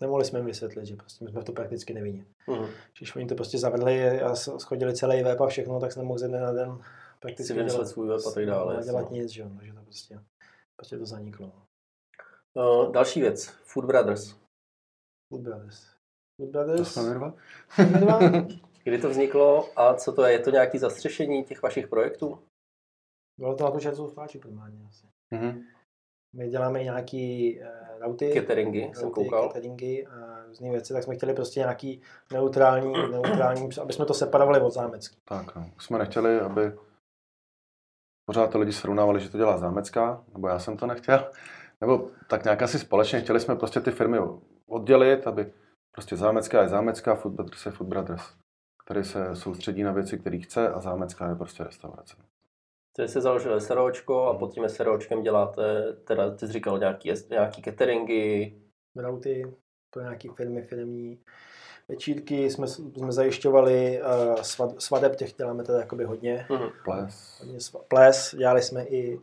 [0.00, 2.24] nemohli jsme jim vysvětlit, že prostě my jsme v to prakticky nevinni.
[2.46, 2.66] Mhm.
[2.98, 6.28] Když oni to prostě zavedli a schodili celý web a všechno, tak jsme nemohli ze
[6.28, 8.76] dne na den Si prakticky vymyslet svůj web a tak dále.
[8.76, 10.20] no, dělat nic, že jo, takže to prostě,
[10.76, 11.52] prostě to zaniklo.
[12.54, 13.46] Uh, další věc.
[13.46, 14.34] Food Brothers.
[15.32, 15.86] Food Brothers.
[16.40, 16.98] Food Brothers.
[18.00, 18.20] dva?
[18.84, 20.32] Kdy to vzniklo a co to je?
[20.32, 22.38] Je to nějaký zastřešení těch vašich projektů?
[23.38, 25.06] Bylo to na tu čerstvou sváči primárně asi.
[25.30, 25.62] Mhm.
[26.32, 27.66] My děláme i nějaký uh,
[28.00, 29.46] routy, Cateringy, jsem routy, koukal.
[29.48, 34.60] cateringy a různé věci, tak jsme chtěli prostě nějaký neutrální, neutrální, aby jsme to separovali
[34.60, 35.16] od zámecký.
[35.24, 35.70] Tak, no.
[35.78, 36.72] Jsme nechtěli, aby
[38.24, 41.30] pořád to lidi srovnávali, že to dělá zámecká, nebo já jsem to nechtěl,
[41.80, 44.18] nebo tak nějak asi společně chtěli jsme prostě ty firmy
[44.66, 45.52] oddělit, aby
[45.92, 48.22] prostě zámecká je zámecká, Food Brothers je Food Brothers,
[48.84, 52.16] který se soustředí na věci, které chce a zámecká je prostě restaurace.
[52.98, 57.62] Tedy jste založili SROčko a pod tím SROčkem děláte, teda ty jsi říkal nějaký, nějaký
[57.62, 58.54] cateringy,
[58.96, 59.54] Routy
[59.90, 61.20] pro nějaké firmy, firmní
[61.88, 66.68] večírky jsme, jsme zajišťovali, uh, svad, svadeb těch děláme teda jakoby hodně, mhm.
[66.84, 67.38] Ples.
[67.40, 69.20] hodně sva- ples, dělali jsme i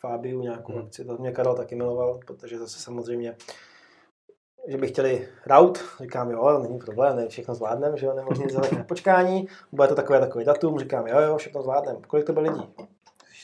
[0.00, 0.82] Fabiu nějakou Hmm.
[0.82, 3.36] akci, to mě Karel taky miloval, protože zase samozřejmě
[4.68, 8.54] že by chtěli raut, říkám, jo, není problém, ne, všechno zvládneme, že jo, nemůžeme nic
[8.54, 11.98] na počkání, bude to takové takové datum, říkám, jo, jo, všechno zvládneme.
[12.06, 12.74] Kolik to bylo lidí?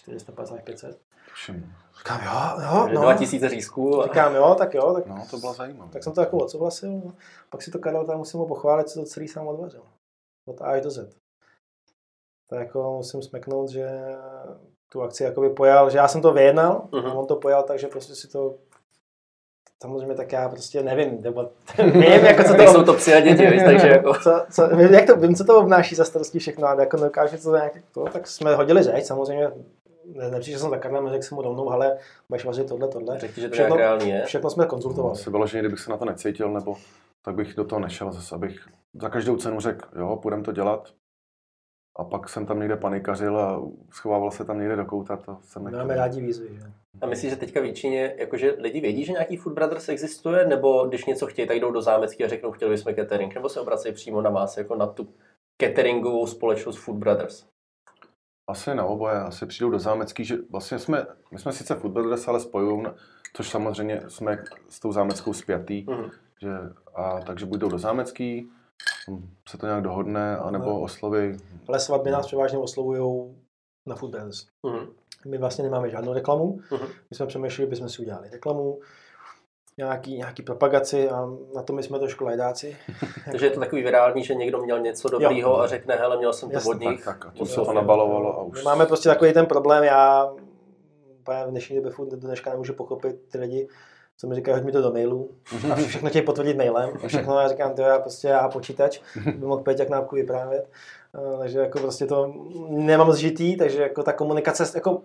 [0.03, 0.99] 450, 500.
[1.31, 1.73] Tuším.
[1.99, 3.01] Říkám, jo, jo, no.
[3.03, 4.01] 2000 řízků.
[4.01, 5.91] a- Říkám, jo, tak jo, tak, No, to bylo zajímavé.
[5.93, 6.91] tak jsem to jako odsouhlasil.
[6.91, 7.13] No.
[7.51, 9.83] Pak si to Karel tam musím ho pochválit, co to celý sám odvařil.
[10.49, 11.17] Od A až do Z.
[12.51, 13.89] Tak jako musím smeknout, že
[14.93, 17.07] tu akci jakoby pojal, že já jsem to vyjednal, Mhm.
[17.07, 18.55] a on to pojal, takže prostě si to
[19.83, 23.63] samozřejmě tak já prostě nevím, nebo vím, jako co to, to psy a děti, víš,
[23.65, 24.15] takže jako...
[24.23, 27.37] co, co, vím, jak to, vím, co to obnáší za starosti všechno, ale jako nedokážu
[27.43, 29.51] to nějak, to, tak jsme hodili řeč, samozřejmě
[30.05, 31.99] ne, nepřišel jsem za Karlem, řekl jsem mu rovnou, ale
[32.29, 33.19] budeš vařit tohle, tohle.
[33.19, 34.23] Řekni, že to Všechno- nějak reálný je.
[34.27, 35.13] Všechno jsme No, konzultovali.
[35.13, 36.77] asi vyloženě, kdybych se na to necítil, nebo
[37.25, 40.89] tak bych do toho nešel zase, abych za každou cenu řekl, jo, půjdeme to dělat.
[41.99, 45.65] A pak jsem tam někde panikařil a schovával se tam někde do kouta, to jsem
[45.65, 45.81] nechtěl.
[45.81, 46.63] Máme rádi výzvy, že?
[47.01, 50.85] A myslíš, že teďka v Číně, jakože lidi vědí, že nějaký Food Brothers existuje, nebo
[50.87, 53.95] když něco chtějí, tak jdou do zámecky a řeknou, chtěli bychom catering, nebo se obracejí
[53.95, 55.09] přímo na vás, jako na tu
[55.63, 57.47] cateringovou společnost Food Brothers.
[58.51, 62.41] Asi na oboje, asi přijdou do zámecký, že vlastně jsme, my jsme sice Brothers, ale
[62.41, 62.87] spojují,
[63.33, 66.11] což samozřejmě jsme s tou zámeckou spjatý, Mhm.
[66.43, 66.51] že,
[66.95, 68.51] a, takže buďou do zámecký,
[69.07, 71.37] Potom se to nějak dohodne, anebo osloví.
[71.69, 73.35] Ale svatby nás převážně oslovují
[73.87, 74.47] na Food Brothers.
[74.67, 74.87] Mhm.
[75.27, 76.61] My vlastně nemáme žádnou reklamu.
[76.71, 76.87] Mhm.
[77.11, 78.81] My jsme přemýšleli, bychom si udělali reklamu,
[79.85, 82.77] nějaký, nějaký propagaci a na to my jsme trošku lajdáci.
[83.31, 86.51] Takže je to takový virální, že někdo měl něco dobrýho a řekne, hele, měl jsem
[86.51, 87.05] to od nich.
[87.05, 87.27] Tak, tak.
[87.27, 88.65] A musel se to nabalovalo a My už.
[88.65, 90.31] máme prostě takový ten problém, já
[91.47, 93.69] v dnešní době furt do dneška nemůžu pochopit ty lidi,
[94.17, 95.31] co mi říkají, hoď mi to do mailu
[95.73, 99.47] a všechno chtějí potvrdit mailem a všechno já říkám, to já prostě já počítač, by
[99.47, 100.71] mohl Peťak nápku vyprávět.
[101.15, 102.35] Eh, Takže jako prostě to
[102.69, 105.03] nemám zžitý, takže jako ta komunikace, jako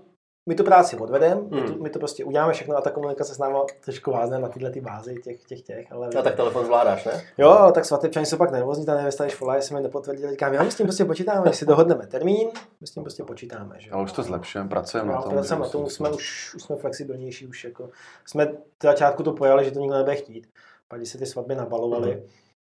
[0.50, 1.74] my tu práci odvedeme, my, Hmm.
[1.74, 4.72] to, my to prostě uděláme všechno a ta komunikace s náma trošku vázne na tyhle
[4.72, 7.24] ty bázi těch, těch, těch, ale A tak telefon zvládáš, ne?
[7.38, 10.54] Jo, ale tak svatebčani jsou pak nervózní, ta nevěsta, když volá, jestli mi nepotvrdili, říkám,
[10.54, 12.50] já my s tím prostě počítáme, když si dohodneme termín,
[12.82, 13.76] my s tím prostě počítáme.
[13.80, 13.92] Že?
[13.92, 15.32] Ale už to zlepšujeme, pracujeme na No, tom.
[15.32, 17.90] pracujeme na tom, prostě- jsme už, už jsme flexibilnější, už jako,
[18.26, 20.48] jsme v začátku to pojali, že to nikdo nebude chtít.
[20.88, 22.24] Pak když se ty svatby nabalovaly, Mhm.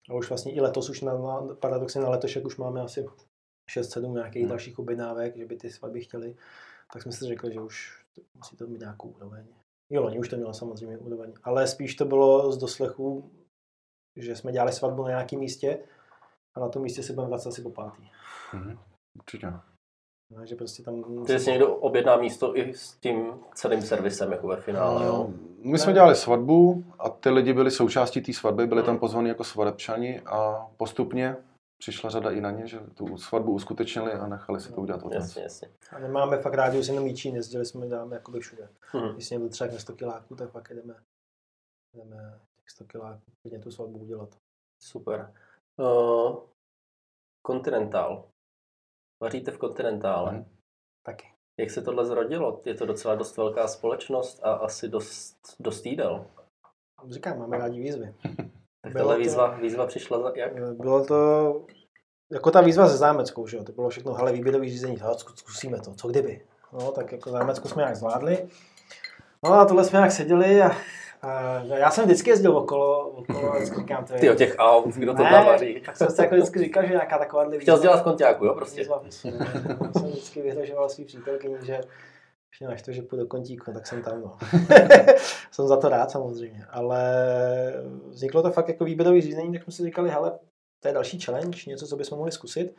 [0.10, 3.06] a už vlastně i letos, už na, na paradoxně na letošek už máme asi
[3.70, 4.50] 6-7 nějakých Mhm.
[4.50, 6.36] dalších objednávek, že by ty svatby chtěli,
[6.94, 8.04] tak jsme si řekli, že už
[8.36, 9.46] musí to mít nějakou úroveň.
[9.90, 13.32] Jo, loni už to mělo samozřejmě úroveň, ale spíš to bylo z doslechu,
[14.16, 15.80] že jsme dělali svatbu na nějakém místě
[16.56, 18.10] a na tom místě se budeme vracet asi po pátý.
[18.54, 18.80] Mhm,
[19.16, 19.54] Určitě.
[20.32, 21.04] No, že prostě tam...
[21.26, 25.12] Takže si někdo objedná místo i s tím celým servisem, jako ve finále, jo?
[25.12, 25.34] No,
[25.72, 29.00] My jsme dělali svatbu a ty lidi byli součástí té svatby, byli tam Hmm.
[29.00, 31.36] pozvaní jako svadebčani a postupně
[31.78, 35.14] přišla řada i na ně, že tu svatbu uskutečnili a nechali si to udělat od
[35.14, 35.24] nás.
[35.24, 35.70] Jasně, jasně.
[35.92, 38.70] A nemáme fakt rádius jenom Jíčín, jezdili jsme, děláme jakoby všude.
[38.94, 39.14] Mhm.
[39.14, 40.96] Když někdo třeba na 100 kiláků, tak pak jdeme,
[41.94, 44.30] jdeme těch 100 kiláků, klidně tu svatbu udělat.
[44.82, 45.34] Super.
[45.80, 46.40] Uh,
[47.48, 48.28] Continental.
[49.22, 50.32] Vaříte v Continentále.
[50.32, 50.46] Mhm.
[51.06, 51.34] Taky.
[51.60, 52.62] Jak se tohle zrodilo?
[52.66, 56.26] Je to docela dost velká společnost a asi dost, dost jídel.
[57.10, 58.16] Říkám, máme rádi výzvy.
[58.84, 60.74] Tak Bylo tahle to- výzva, výzva přišla za, jak?
[60.74, 61.62] Bylo to
[62.32, 63.64] jako ta výzva se zámeckou, že jo?
[63.64, 66.42] To bylo všechno, hele, výběrový řízení, hele, zku- zkusíme to, co kdyby.
[66.74, 68.48] No, tak jako zámecku jsme nějak zvládli.
[69.44, 70.72] No a tohle jsme nějak seděli a,
[71.22, 74.20] a já jsem vždycky jezdil okolo, okolo, vždycky říkám, to je...
[74.20, 75.82] Ty o těch aut, kdo to tam vaří.
[75.86, 78.54] tak jsem si jako vždycky říkal, že nějaká taková Chtěl jsi dělat v konťáku, jo,
[78.54, 78.82] prostě.
[78.82, 79.32] Výzva, výzva.
[80.00, 81.82] Jsem vždycky vyhrožoval svý přítelkyni, že
[82.54, 84.22] když mě naštve, že půjdu do kontíku, tak jsem tam.
[84.22, 84.38] No.
[85.52, 87.04] jsem za to rád samozřejmě, ale
[88.10, 90.40] vzniklo to fakt jako výběrový řízení, tak jsme si říkali, hele,
[90.80, 92.76] to je další challenge, něco, co bychom mohli zkusit.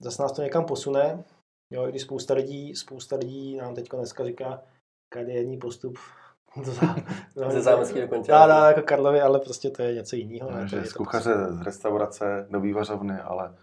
[0.00, 1.24] Zase nás to někam posune.
[1.72, 4.62] Jo, i když spousta lidí, spousta lidí nám teď dneska říká,
[5.14, 5.98] kariérní postup
[6.56, 8.22] do zá- Ze zámecký do.
[8.28, 10.50] Dá, dá, jako Karlovy, ale prostě to je něco jiného.
[10.50, 13.54] Ne, to že je z to kuchaře, z restaurace, do vývařovny, ale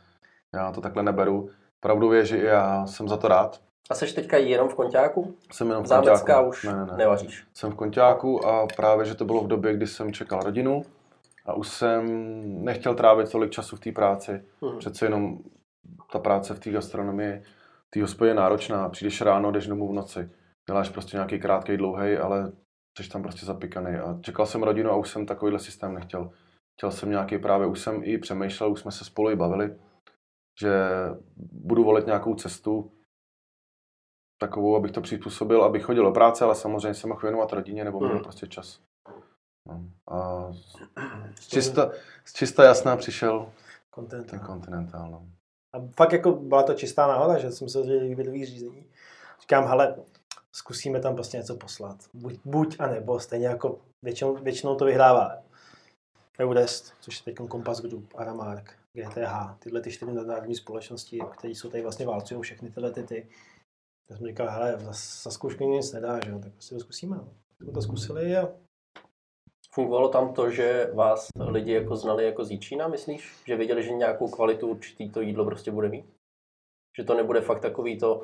[0.55, 1.49] já to takhle neberu.
[1.79, 3.61] Pravdu je, že i já jsem za to rád.
[3.89, 5.35] A seš teďka jenom v konťáku?
[5.51, 6.49] Jsem jenom v Zámecká konťáku.
[6.49, 6.97] už ne, ne, ne.
[6.97, 7.43] nevaříš.
[7.53, 10.83] Jsem v konťáku a právě, že to bylo v době, kdy jsem čekal rodinu
[11.45, 12.05] a už jsem
[12.65, 14.43] nechtěl trávit tolik času v té práci.
[14.61, 14.77] Mhm.
[14.79, 15.37] Přece jenom
[16.11, 17.41] ta práce v té gastronomii,
[17.87, 18.89] v té hospodě je náročná.
[18.89, 20.29] Přijdeš ráno, jdeš domů v noci.
[20.69, 22.51] Děláš prostě nějaký krátký, dlouhý, ale
[23.01, 23.95] jsi tam prostě zapikaný.
[23.95, 26.31] A čekal jsem rodinu a už jsem takovýhle systém nechtěl.
[26.77, 29.75] Chtěl jsem nějaký právě, už jsem i přemýšlel, už jsme se spolu i bavili,
[30.59, 30.71] že
[31.51, 32.91] budu volit nějakou cestu,
[34.47, 37.99] takovou, abych to přizpůsobil, abych chodil do práce, ale samozřejmě se mohl věnovat rodině nebo
[37.99, 38.23] měl Mhm.
[38.23, 38.79] prostě čas.
[39.67, 39.81] No.
[40.07, 40.47] A
[41.39, 41.91] z čista,
[42.25, 43.49] z čista jasná přišel
[43.95, 44.29] Content.
[44.29, 45.11] ten Continental.
[45.11, 45.25] No.
[45.73, 48.85] A fakt jako byla to čistá náhoda, že jsem se dozvěděl výběrový řízení.
[49.41, 49.95] Říkám, hele,
[50.51, 51.97] zkusíme tam prostě něco poslat.
[52.13, 55.37] Buď, buď a nebo, stejně jako většinou, většinou to vyhrává.
[56.39, 61.69] Eudest, což je teď Compass Group, Aramark, GTH, tyhle ty čtyři nadnárodní společnosti, které jsou
[61.69, 63.27] tady vlastně válcují všechny tyhle ty ty.
[64.09, 64.91] Já jsem říkal, hele, za,
[65.23, 67.17] za zkoušku nic nedá, že jo, tak prostě to zkusíme.
[67.17, 67.33] No.
[67.61, 68.49] Jsme to zkusili a
[69.73, 73.33] Fungovalo tam to, že vás lidi jako znali jako z Jíčína, myslíš?
[73.45, 76.05] Že věděli, že nějakou kvalitu určitý to jídlo prostě bude mít?
[76.97, 78.21] Že to nebude fakt takový to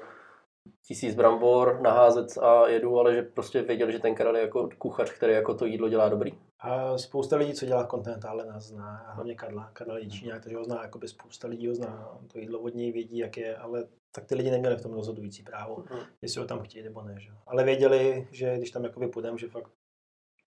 [0.88, 5.12] tisíc brambor naházet a jedu, ale že prostě věděli, že ten Karel je jako kuchař,
[5.12, 6.32] který jako to jídlo dělá dobrý?
[6.60, 10.58] A spousta lidí, co dělá v Continentále, nás zná, a hlavně Karla, Karla Jičíňák, takže
[10.58, 13.88] ho zná, jakoby spousta lidí ho zná, to jídlo od něj vědí, jak je, ale
[14.12, 16.00] tak ty lidi neměli v tom rozhodující právo, Mhm.
[16.22, 17.20] jestli ho tam chtějí nebo ne.
[17.20, 17.30] Že?
[17.48, 19.72] Ale věděli, že když tam jakoby půjdeme, že fakt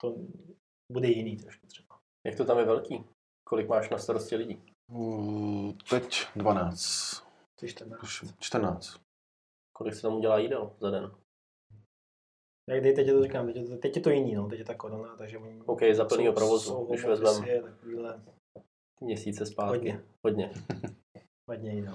[0.01, 0.15] to
[0.93, 1.99] bude jiný trošku třeba.
[2.27, 3.05] Jak to tam je velký?
[3.45, 4.63] Kolik máš na starosti lidí?
[4.89, 7.23] Mm, Teď 12,
[7.57, 8.03] Což 14.
[8.03, 8.97] už 14.
[9.83, 11.11] Kolik se tam udělá jídel za den?
[12.71, 14.75] Jak dej, teď je to říkám, teď teď je to jiný, no, teď je ta
[14.75, 18.23] korona, takže oni OK, za plnýho provozu, jsou když home vezmem office, takovýhle
[19.01, 19.77] měsíce zpátky.
[19.77, 20.05] Hodně.
[20.27, 20.53] Hodně.
[21.51, 21.89] vadně jiný.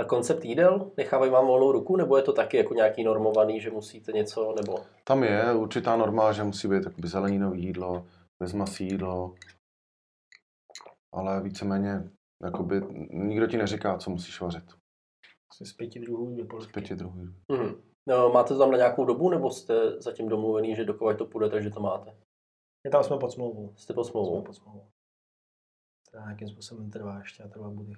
[0.00, 0.92] A koncept jídel?
[0.96, 4.78] Nechávají vám volnou ruku, nebo je to taky jako nějaký normovaný, že musíte něco, nebo...
[5.04, 8.06] Tam je určitá norma, že musí být jakoby zeleninový jídlo,
[8.42, 9.34] bez masí jídlo.
[11.14, 12.10] ale víceméně
[12.42, 12.80] jakoby,
[13.10, 14.85] nikdo ti neříká, co musíš vařit.
[15.64, 16.72] Z pěti druhů dvě Z polivky.
[16.72, 17.18] pěti druhů.
[17.52, 17.82] Mhm.
[18.08, 21.48] No, máte to tam na nějakou dobu, nebo jste zatím domluvený, že dokud to půjde,
[21.50, 22.14] takže to máte?
[22.84, 23.72] Je tam jsme pod smlouvou.
[23.76, 24.42] Jste pod Jsme smlouvou.
[24.42, 24.86] pod smlouvou.
[26.10, 27.92] To nějakým způsobem trvá ještě a trvá bude.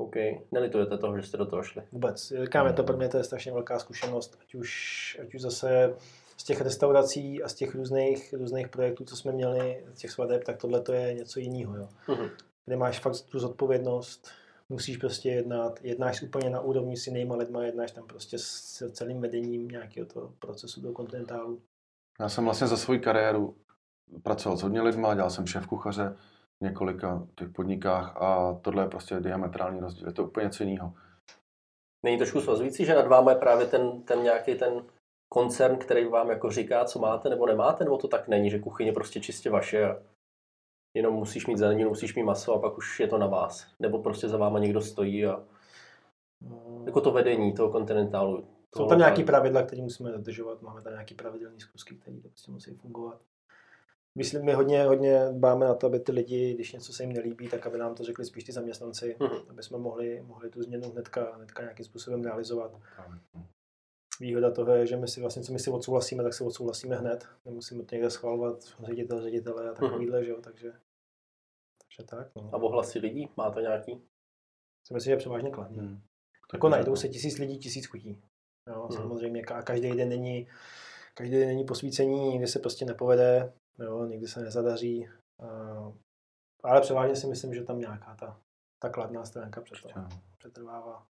[0.00, 0.14] OK.
[0.52, 1.82] Nelitujete toho, že jste do toho šli?
[1.92, 2.32] Vůbec.
[2.44, 5.96] Říkám, je to pro mě to je strašně velká zkušenost, ať už, ať už zase
[6.36, 10.44] z těch restaurací a z těch různých, různých projektů, co jsme měli, z těch svadeb,
[10.44, 11.76] tak tohle to je něco jiného.
[11.76, 11.88] Jo.
[12.08, 12.28] Mhm.
[12.66, 14.28] Kde máš fakt tu zodpovědnost,
[14.72, 19.20] musíš prostě jednat, jednáš úplně na úrovni s jinýma lidma, jednáš tam prostě s celým
[19.20, 21.62] vedením nějakého toho procesu do kontinentálu.
[22.20, 23.56] Já jsem vlastně za svou kariéru
[24.22, 26.16] pracoval s hodně lidma, dělal jsem šéf kuchaře
[26.60, 30.08] v několika těch podnikách a tohle je prostě diametrální rozdíl.
[30.08, 30.94] Je to úplně něco jiného.
[32.04, 34.84] Není trošku svazující, že nad váma je právě ten, ten nějaký ten
[35.32, 38.92] koncern, který vám jako říká, co máte nebo nemáte, nebo to tak není, že kuchyně
[38.92, 39.96] prostě čistě vaše a
[40.94, 43.66] jenom musíš mít zeleninu, musíš mít maso a pak už je to na vás.
[43.80, 45.42] Nebo prostě za váma někdo stojí a
[46.84, 48.44] jako to vedení toho kontinentálu.
[48.76, 52.50] Jsou tam nějaké pravidla, které musíme dodržovat, máme tam nějaké pravidelné zkusky, které to prostě
[52.50, 53.20] musí fungovat.
[54.14, 57.48] Myslím, my hodně, hodně dbáme na to, aby ty lidi, když něco se jim nelíbí,
[57.48, 59.36] tak aby nám to řekli spíš ty zaměstnanci, Mhm.
[59.50, 62.72] aby jsme mohli, mohli tu změnu hnedka, hnedka nějakým způsobem realizovat.
[64.22, 67.26] Výhoda toho je, že my si vlastně, co my si odsouhlasíme, tak si odsouhlasíme hned.
[67.44, 70.72] Nemusíme to někde schvalovat ředitel, ředitele a takovýhle, že jo, takže,
[71.82, 72.28] takže tak.
[72.36, 72.50] No.
[72.52, 74.02] A ohlasy lidí, má to nějaký?
[74.86, 75.78] Si myslím, že je převážně kladný.
[75.78, 76.00] Hmm.
[76.52, 78.22] Jako najdou se tisíc lidí, tisíc chutí.
[78.68, 78.96] Jo, Mhm.
[78.96, 80.48] samozřejmě, ka- každý den není,
[81.14, 85.08] každý den není posvícení, někdy se prostě nepovede, jo, někdy se nezadaří.
[85.40, 85.92] A,
[86.62, 88.40] ale převážně si myslím, že tam nějaká ta,
[88.82, 89.94] ta kladná stránka Určitě.
[90.38, 91.06] přetrvává.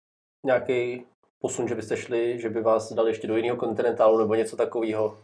[0.46, 1.06] Nějaký
[1.43, 5.18] posun, že byste šli, že by vás dali ještě do jiného kontinentálu nebo něco takového?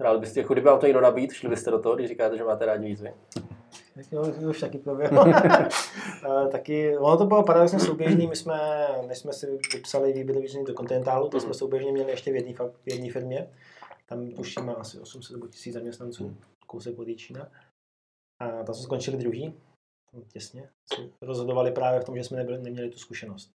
[0.00, 2.44] Rád byste, jako kdyby vám to někdo nabít, šli byste do toho, když říkáte, že
[2.44, 3.14] máte rádi výzvy.
[3.94, 5.24] Tak jo, to už taky proběhlo.
[6.28, 10.64] A taky, ono to bylo paradoxně souběžný, my jsme, než jsme si vypsali výběrový řízení
[10.64, 12.36] do kontinentálu, to jsme souběžně měli ještě v
[12.86, 13.50] jedné firmě.
[14.06, 17.48] Tam tuším má asi 800 nebo 1000 zaměstnanců, kousek od Jíčína.
[18.40, 19.54] A tam jsme skončili druhý,
[20.32, 20.70] těsně.
[21.22, 23.50] Rozhodovali právě v tom, že jsme nebyli, neměli tu zkušenost.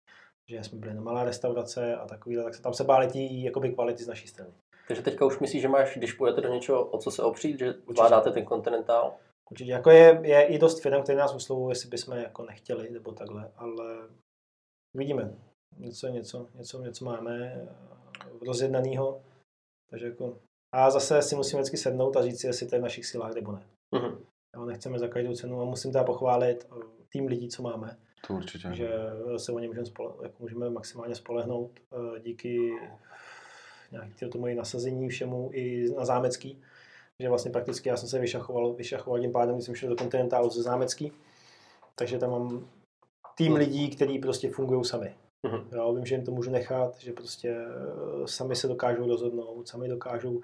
[0.50, 3.72] Že jsme byli na malá restaurace a takový, tak se tam se báli tí jakoby
[3.72, 4.52] kvality z naší strany.
[4.88, 7.74] Takže teďka už myslíš, že máš, když půjdete do něčeho, o co se opřít, že
[7.90, 9.16] zvládáte ten kontinentál?
[9.50, 13.12] Určitě jako je, je i dost firm, které nás oslovují, jestli bychom jako nechtěli, nebo
[13.12, 14.08] takhle, ale
[14.96, 15.34] vidíme.
[15.76, 17.68] Něco, něco, něco, něco máme eh,
[18.46, 19.22] rozjednanýho,
[19.90, 20.38] takže jako
[20.74, 23.34] a zase si musíme vždycky sednout a říct si, jestli to je v našich silách
[23.34, 23.66] nebo ne.
[23.94, 24.24] Mhm.
[24.56, 28.34] Jo, nechceme za každou cenu a musím teda pochválit eh, tým lidí, co máme, To
[28.34, 28.68] určitě.
[28.72, 28.90] že
[29.36, 32.72] se o ně můžeme, spole, jako můžeme maximálně spolehnout eh, díky
[33.92, 36.62] nějaký tomu nasazení všemu i na zámecký,
[37.20, 40.50] že vlastně prakticky já jsem se vyšachoval, vyšachoval tím pádem, když jsem šel do kontinentálu
[40.50, 41.12] ze zámecký,
[41.94, 42.68] takže tam mám
[43.36, 45.14] tým lidí, kteří prostě fungují sami.
[45.42, 45.68] Mhm.
[45.72, 49.88] Jo, vím, že jim to můžu nechat, že prostě eh, sami se dokážou rozhodnout, sami
[49.88, 50.40] dokážou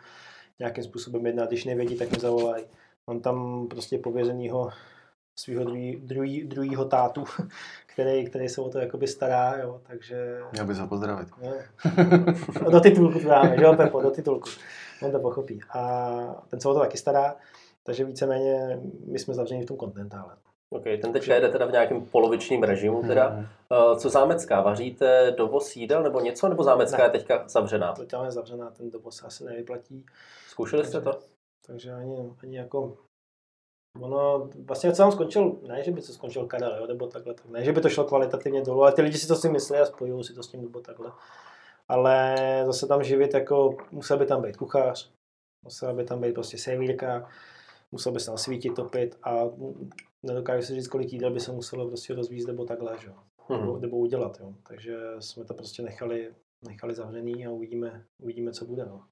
[0.58, 2.64] nějakým způsobem jednat, když nevědí, tak mi zavolají.
[3.06, 4.70] Mám tam prostě pověřenýho
[5.36, 7.24] svého druhý, druhý, druhýho tátu,
[7.86, 11.28] který, který se o to jakoby stará, jo, takže Měl bys ho pozdravit.
[11.42, 11.52] jo.
[12.70, 14.48] do titulku to dáme, že jo, Pepo, do titulku.
[15.02, 15.60] On to pochopí.
[15.70, 17.36] A ten se o to taky stará,
[17.82, 20.36] takže víceméně my jsme zavřeni v tom kontinentále.
[20.70, 23.28] OK, ten teďka jede teda v nějakém polovičním režimu teda.
[23.70, 24.60] Uh, Co zámecká?
[24.60, 26.48] Vaříte dovoz jídel nebo něco?
[26.48, 27.04] Nebo zámecká Ne.
[27.04, 27.92] je teďka zavřená?
[27.92, 30.06] To je zavřená, ten dovoz se asi nevyplatí,
[30.48, 31.18] Zkoušeli jste to?
[31.66, 32.96] takže ani, ani jako
[34.00, 37.46] Ono, vlastně co tam skončil, ne, že by to skončil Karel, jo, nebo takhle, tak
[37.46, 39.84] ne, že by to šlo kvalitativně dolů, ale ty lidi si to si myslí a
[39.86, 41.12] spojují si to s tím, nebo takhle.
[41.88, 42.36] Ale
[42.66, 45.10] zase tam živit, jako musel by tam být kuchař,
[45.64, 47.28] musel by tam být prostě servírka,
[47.92, 49.34] musel by se tam svítit, topit a
[50.22, 53.14] nedokážu si říct, kolik jídel by se muselo prostě rozvízt, nebo takhle, že jo,
[53.56, 53.80] nebo, Mhm.
[53.80, 54.54] nebo udělat, jo.
[54.68, 56.34] Takže jsme to prostě nechali,
[56.68, 59.02] nechali zavřený a uvidíme, uvidíme, co bude, no.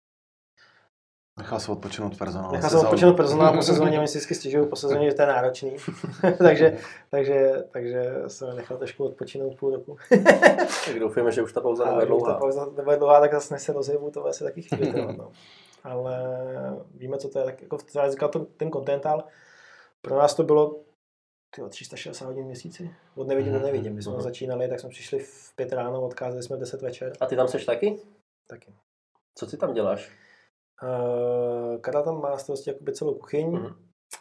[1.38, 2.52] Nechal se odpočinout personál.
[2.52, 5.28] Nechal se odpočinout personál po sezóně, oni si vždycky stěžují po sezóně, že to je
[5.28, 5.76] náročný.
[6.38, 6.78] takže,
[7.10, 9.96] takže, takže jsem nechal trošku odpočinout půl roku.
[10.86, 12.38] Tak doufujeme, že už ta pauza nebude když ta dlouhá.
[12.38, 15.32] pauza nebude dlouhá, tak zase než se rozjevu, to bude asi taky chvíli no.
[15.84, 16.16] Ale
[16.94, 17.44] víme, co to je.
[17.44, 19.24] Tak jako třeba říkal to, ten Continental,
[20.02, 20.80] pro nás to bylo
[21.54, 22.94] tyjo, 360 hodin v měsíci.
[23.14, 23.94] Od nevidím do Mhm, nevidím.
[23.94, 24.22] My jsme mhm.
[24.22, 27.12] začínali, tak jsme přišli v pět ráno, odcházeli jsme v 10 večer.
[27.20, 27.98] A ty tam seš taky?
[28.48, 28.74] Taky.
[29.34, 30.10] Co ty tam děláš?
[30.82, 33.52] Uh, Karel tam má na starosti jakoby celou kuchyň.
[33.52, 33.74] Mhm.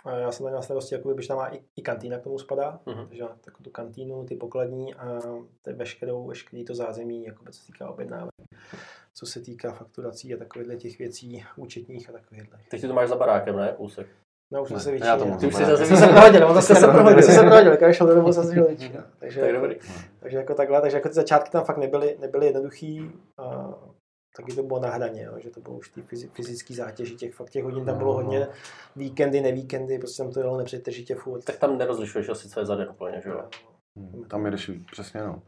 [0.06, 2.40] A já jsem tam na starosti, jakoby, protože tam má i, i kantýna k tomu
[2.40, 3.08] spadá, Mhm.
[3.08, 5.20] takže má takovou tu kantýnu, ty pokladní a
[5.62, 8.32] ty veškerou, veškerý to zázemí, jakoby, co se týká objednávek,
[9.14, 12.60] co se týká fakturací a takovýchhle těch věcí, účetních a takovýchhle.
[12.72, 13.74] Teď ty to máš za barákem, ne?
[13.78, 14.08] Kousek.
[14.54, 16.88] No, už Ne, se já moc Ty už jsi zase se prohodil, on zase se
[16.88, 19.06] prohodil, jsi se prohodil, když šel domů, zase šel do Čína.
[19.20, 19.76] Takže, Tak dobrý.
[20.20, 23.61] takže jako takhle, takže jako ty začátky tam fakt nebyly, nebyly jednoduchý, a
[24.38, 27.34] taky to bylo na hraně, jo, že to bylo už ty fyzi- fyzický zátěži, těch
[27.36, 28.48] fakt těch hodin tam bylo hodně,
[28.96, 31.42] víkendy, nevíkendy, prostě tam to jelo nepřetržitě furt.
[31.46, 33.42] Tak tam nerozlišuješ asi, co je za den úplně, že jo?
[34.00, 35.42] Hm, Tam jedeš přesně, no.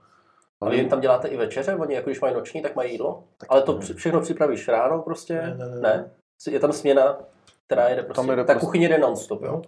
[0.61, 3.23] Ale jen tam děláte i večeře, oni jako když mají noční, tak mají jídlo?
[3.49, 5.33] Ale to při- všechno připravíš ráno prostě?
[5.41, 5.79] Ne, ne, ne.
[5.81, 6.11] ne?
[6.51, 7.17] Je tam směna,
[7.65, 9.61] která jede prostě, Tam jede ta prostě- kuchyně jde non-stop, jo?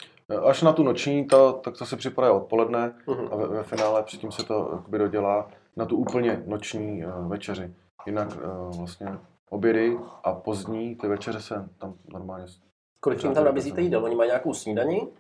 [0.44, 3.28] Až na tu noční, to, tak to se připravuje odpoledne Mhm.
[3.32, 7.74] a ve, ve finále předtím se to jakoby dodělá na tu úplně noční uh, večeři.
[8.06, 9.08] Jinak uh, vlastně
[9.50, 12.46] obědy a pozdní, ty večeře se tam normálně...
[13.00, 14.06] Kolik jim tam nabízíte jídel?
[14.06, 15.14] Oni mají nějakou snídaní?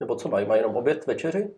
[0.00, 0.46] Nebo co mají?
[0.46, 1.54] Mají jenom oběd, večeři?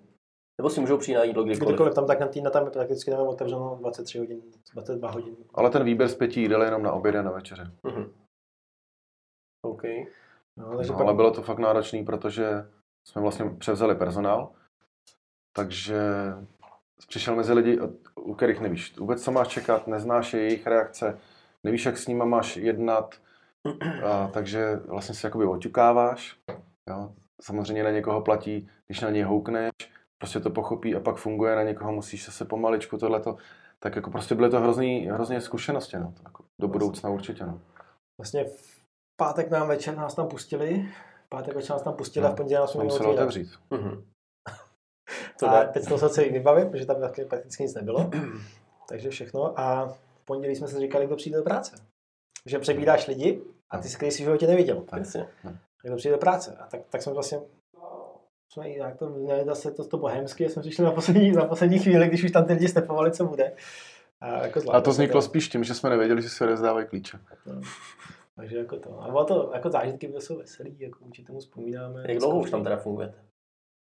[0.59, 1.69] Nebo si můžou přijít na jídlo kdykoliv?
[1.69, 5.37] Kdykoliv tam tak na týdne tam je prakticky tam je otevřeno 23 hodin, 22 hodin.
[5.55, 7.71] Ale ten výběr z pěti jídel je jenom na obědy a na večeře.
[7.83, 8.13] Mhm.
[9.65, 9.83] OK.
[10.57, 12.71] No, takže No, pak, ale bylo to fakt náročný, protože
[13.09, 14.53] jsme vlastně převzali personál,
[15.57, 16.01] takže
[17.07, 17.79] přišel mezi lidi,
[18.15, 21.19] u kterých nevíš vůbec, co máš čekat, neznáš jejich reakce,
[21.65, 23.15] nevíš, jak s nima máš jednat,
[24.05, 26.37] a, takže vlastně si jakoby oťukáváš.
[26.89, 27.13] Jo.
[27.43, 29.73] Samozřejmě na někoho platí, když na něj houkneš,
[30.19, 33.37] prostě to pochopí a pak funguje, na někoho musíš se pomaličku tohleto.
[33.79, 36.15] Tak jako prostě byly to hrozný, hrozně zkušenosti, no.
[36.25, 37.61] Jako do budoucna určitě, no.
[38.21, 38.85] vlastně v
[39.17, 40.89] pátek nám večer nás tam pustili,
[41.27, 43.07] v pátek večer nás tam pustili a v pondělí nás otvírat.
[43.07, 43.49] otevřít.
[43.71, 44.05] Mhm.
[45.41, 48.11] To A teď jsme se celý vybavit, protože tam taky prakticky nic nebylo.
[48.89, 49.61] Takže všechno.
[49.61, 51.77] A v pondělí jsme si říkali, kdo přijde do práce.
[52.47, 54.85] Že přebíráš lidi a ty si, který jsi v životě neviděl.
[54.97, 55.27] Jasně.
[55.83, 56.57] Kdo přijde do práce.
[56.61, 57.41] A tak, tak jsme vlastně
[58.55, 61.79] jsme i jak to měli zase to, to bohemsky, jsme přišli na poslední, na poslední
[61.79, 63.53] chvíli, když už tam ty lidi stepovali, co bude.
[64.21, 67.19] A, jako A zvládli to vzniklo spíš tím, že jsme nevěděli, že se rozdávají klíče.
[67.47, 67.61] No.
[68.37, 69.01] Takže jako to.
[69.01, 72.05] A bylo to, jako zážitky byly jsou veselý, jako určitě tomu vzpomínáme.
[72.09, 73.19] Jak dlouho už tam teda fungujete?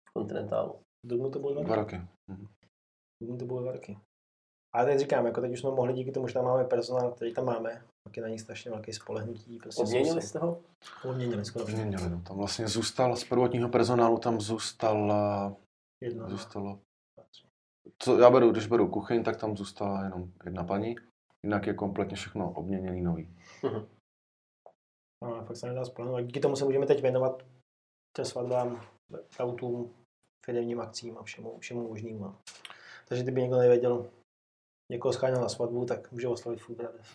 [0.09, 0.79] V kontinentálu.
[1.05, 1.95] V Dubnu to bylo dva Dva roky.
[1.95, 2.07] roky.
[2.27, 2.47] Mhm.
[2.47, 3.97] V Dubnu to bylo dva roky.
[4.75, 7.33] Ale teď říkám, jako teď už jsme mohli díky tomu, že tam máme personál, který
[7.33, 9.57] tam máme, tak je na ní strašně velký spolehnutí.
[9.59, 10.61] Prostě se- jste ho?
[11.09, 11.65] Obměnili skoro.
[11.65, 12.21] Vyměnili, no.
[12.21, 15.55] Tam vlastně zůstal, z prvotního personálu tam zůstala,
[16.03, 16.29] Jedno.
[16.29, 16.79] zůstalo,
[18.03, 20.95] co já beru, když beru kuchyň, tak tam zůstala jenom jedna paní,
[21.45, 23.35] jinak je kompletně všechno obměněný nový.
[23.63, 23.87] Mhm.
[25.23, 26.17] No, fakt se nedá spolehnout.
[26.17, 27.43] A díky tomu se můžeme teď věnovat
[28.15, 28.81] těm svatbám,
[29.39, 29.93] autům,
[30.45, 32.35] firmním akcím a všemu, všemu možnému.
[33.07, 34.09] Takže kdyby někdo nevěděl,
[34.91, 37.09] někoho scháněl na svatbu, tak může oslovit Food Brothers.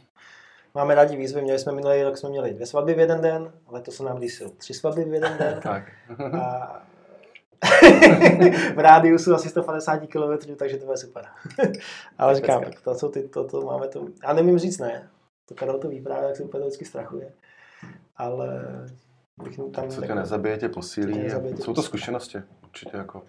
[0.74, 3.80] Máme rádi výzvy, měli jsme minulý rok jsme měli dvě svatby v jeden den, ale
[3.80, 5.60] to se nám lísilo tři svatby v jeden den.
[5.62, 5.92] Tak.
[6.42, 6.82] A
[8.74, 11.26] v rádiusu asi 150 km, takže to bude super.
[12.18, 14.08] Ale říkám, tak to, jsou ty, to, to máme to.
[14.22, 15.10] Já nevím říct ne.
[15.48, 17.32] To Karel to vyprávěl, jak se úplně vždycky strachuje.
[18.16, 18.64] Ale
[19.42, 19.90] bych tam...
[19.90, 21.18] Co tě nezabije, tě posílí.
[21.18, 22.38] Nezabije tě Jsou to zkušenosti,
[22.74, 23.26] určitě jako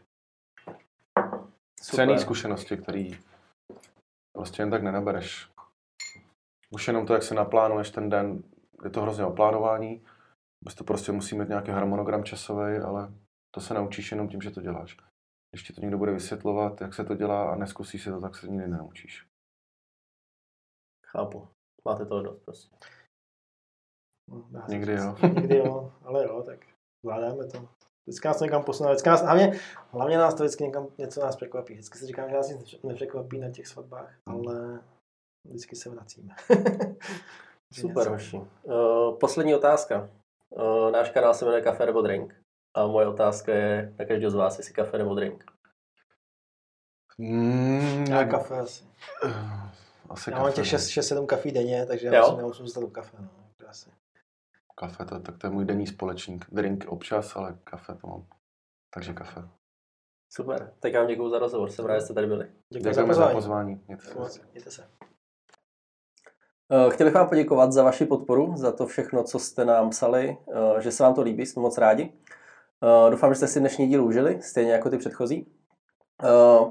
[1.81, 1.95] Super.
[1.95, 3.09] cený zkušenosti, které
[4.35, 5.51] prostě jen tak nenabereš.
[6.69, 8.43] Už jenom to, jak se naplánuješ ten den,
[8.83, 10.05] je to hrozně o plánování,
[10.77, 13.13] to prostě musí mít nějaký harmonogram časový, ale
[13.55, 14.97] to se naučíš jenom tím, že to děláš.
[15.51, 18.35] Když ti to někdo bude vysvětlovat, jak se to dělá a neskusíš si to, tak
[18.35, 19.27] se nikdy nenaučíš.
[21.05, 21.47] Chápu.
[21.85, 22.75] Máte toho dost prostě.
[24.29, 25.15] No, se Někdy jo.
[25.35, 26.65] Někdy jo, ale jo, tak
[27.03, 27.74] zvládáme to.
[28.07, 29.59] Vždycky nás to někam posune, vždycky nás, hlavně,
[29.91, 31.73] hlavně nás to vždycky někam něco nás překvapí.
[31.73, 34.79] Vždycky si říkám, že nás nic nepřekvapí na těch svatbách, ale
[35.43, 36.35] vždycky se vracíme.
[37.73, 38.37] Super, hoši.
[38.63, 40.09] Uh, poslední otázka.
[40.49, 42.45] Uh, náš kanál se jmenuje Kafe nebo Drink.
[42.75, 45.45] A moje otázka je na každého z vás, jestli kafe nebo drink.
[47.17, 48.83] Mm, Já kafe asi.
[50.09, 50.79] Asi Já mám kafe, těch no.
[50.79, 53.17] 6-7 kafí denně, takže já musím, já musím zůstat u kafe.
[53.19, 53.29] No.
[53.67, 53.89] Asi.
[54.75, 56.45] Kafe, to, tak to je můj denní společník.
[56.51, 58.25] Drink občas, ale kafe to mám.
[58.93, 59.41] Takže kafe.
[60.29, 60.73] Super.
[60.79, 62.45] Tak já vám děkuji za rozhovor, jsem rád, že jste tady byli.
[62.73, 63.81] Děkuji Děkujeme za za pozvání.
[63.87, 64.41] Mějte se.
[64.51, 64.87] Mějte se.
[66.71, 70.37] Eh, Chtěl bych vám poděkovat za vaši podporu, za to všechno, co jste nám psali,
[70.77, 72.13] eh, že se vám to líbí, jsme moc rádi.
[72.83, 75.51] Eh, Doufám, že jste si dnešní díl užili, stejně jako ty předchozí.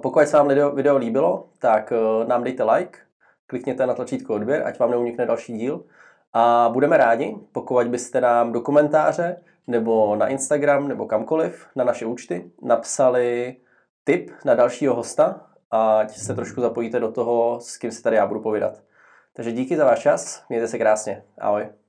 [0.03, 1.93] Pokud se vám video, líbilo, tak
[2.27, 2.99] nám dejte like,
[3.47, 5.85] klikněte na tlačítko odběr, ať vám neunikne další díl.
[6.35, 12.07] A budeme rádi, pokud byste nám do komentáře nebo na Instagram nebo kamkoliv na naše
[12.07, 13.57] účty napsali
[14.05, 18.27] tip na dalšího hosta, ať se trošku zapojíte do toho, s kým se tady já
[18.27, 18.83] budu povídat.
[19.33, 21.25] Takže díky za váš čas, mějte se krásně.
[21.39, 21.84] Ahoj.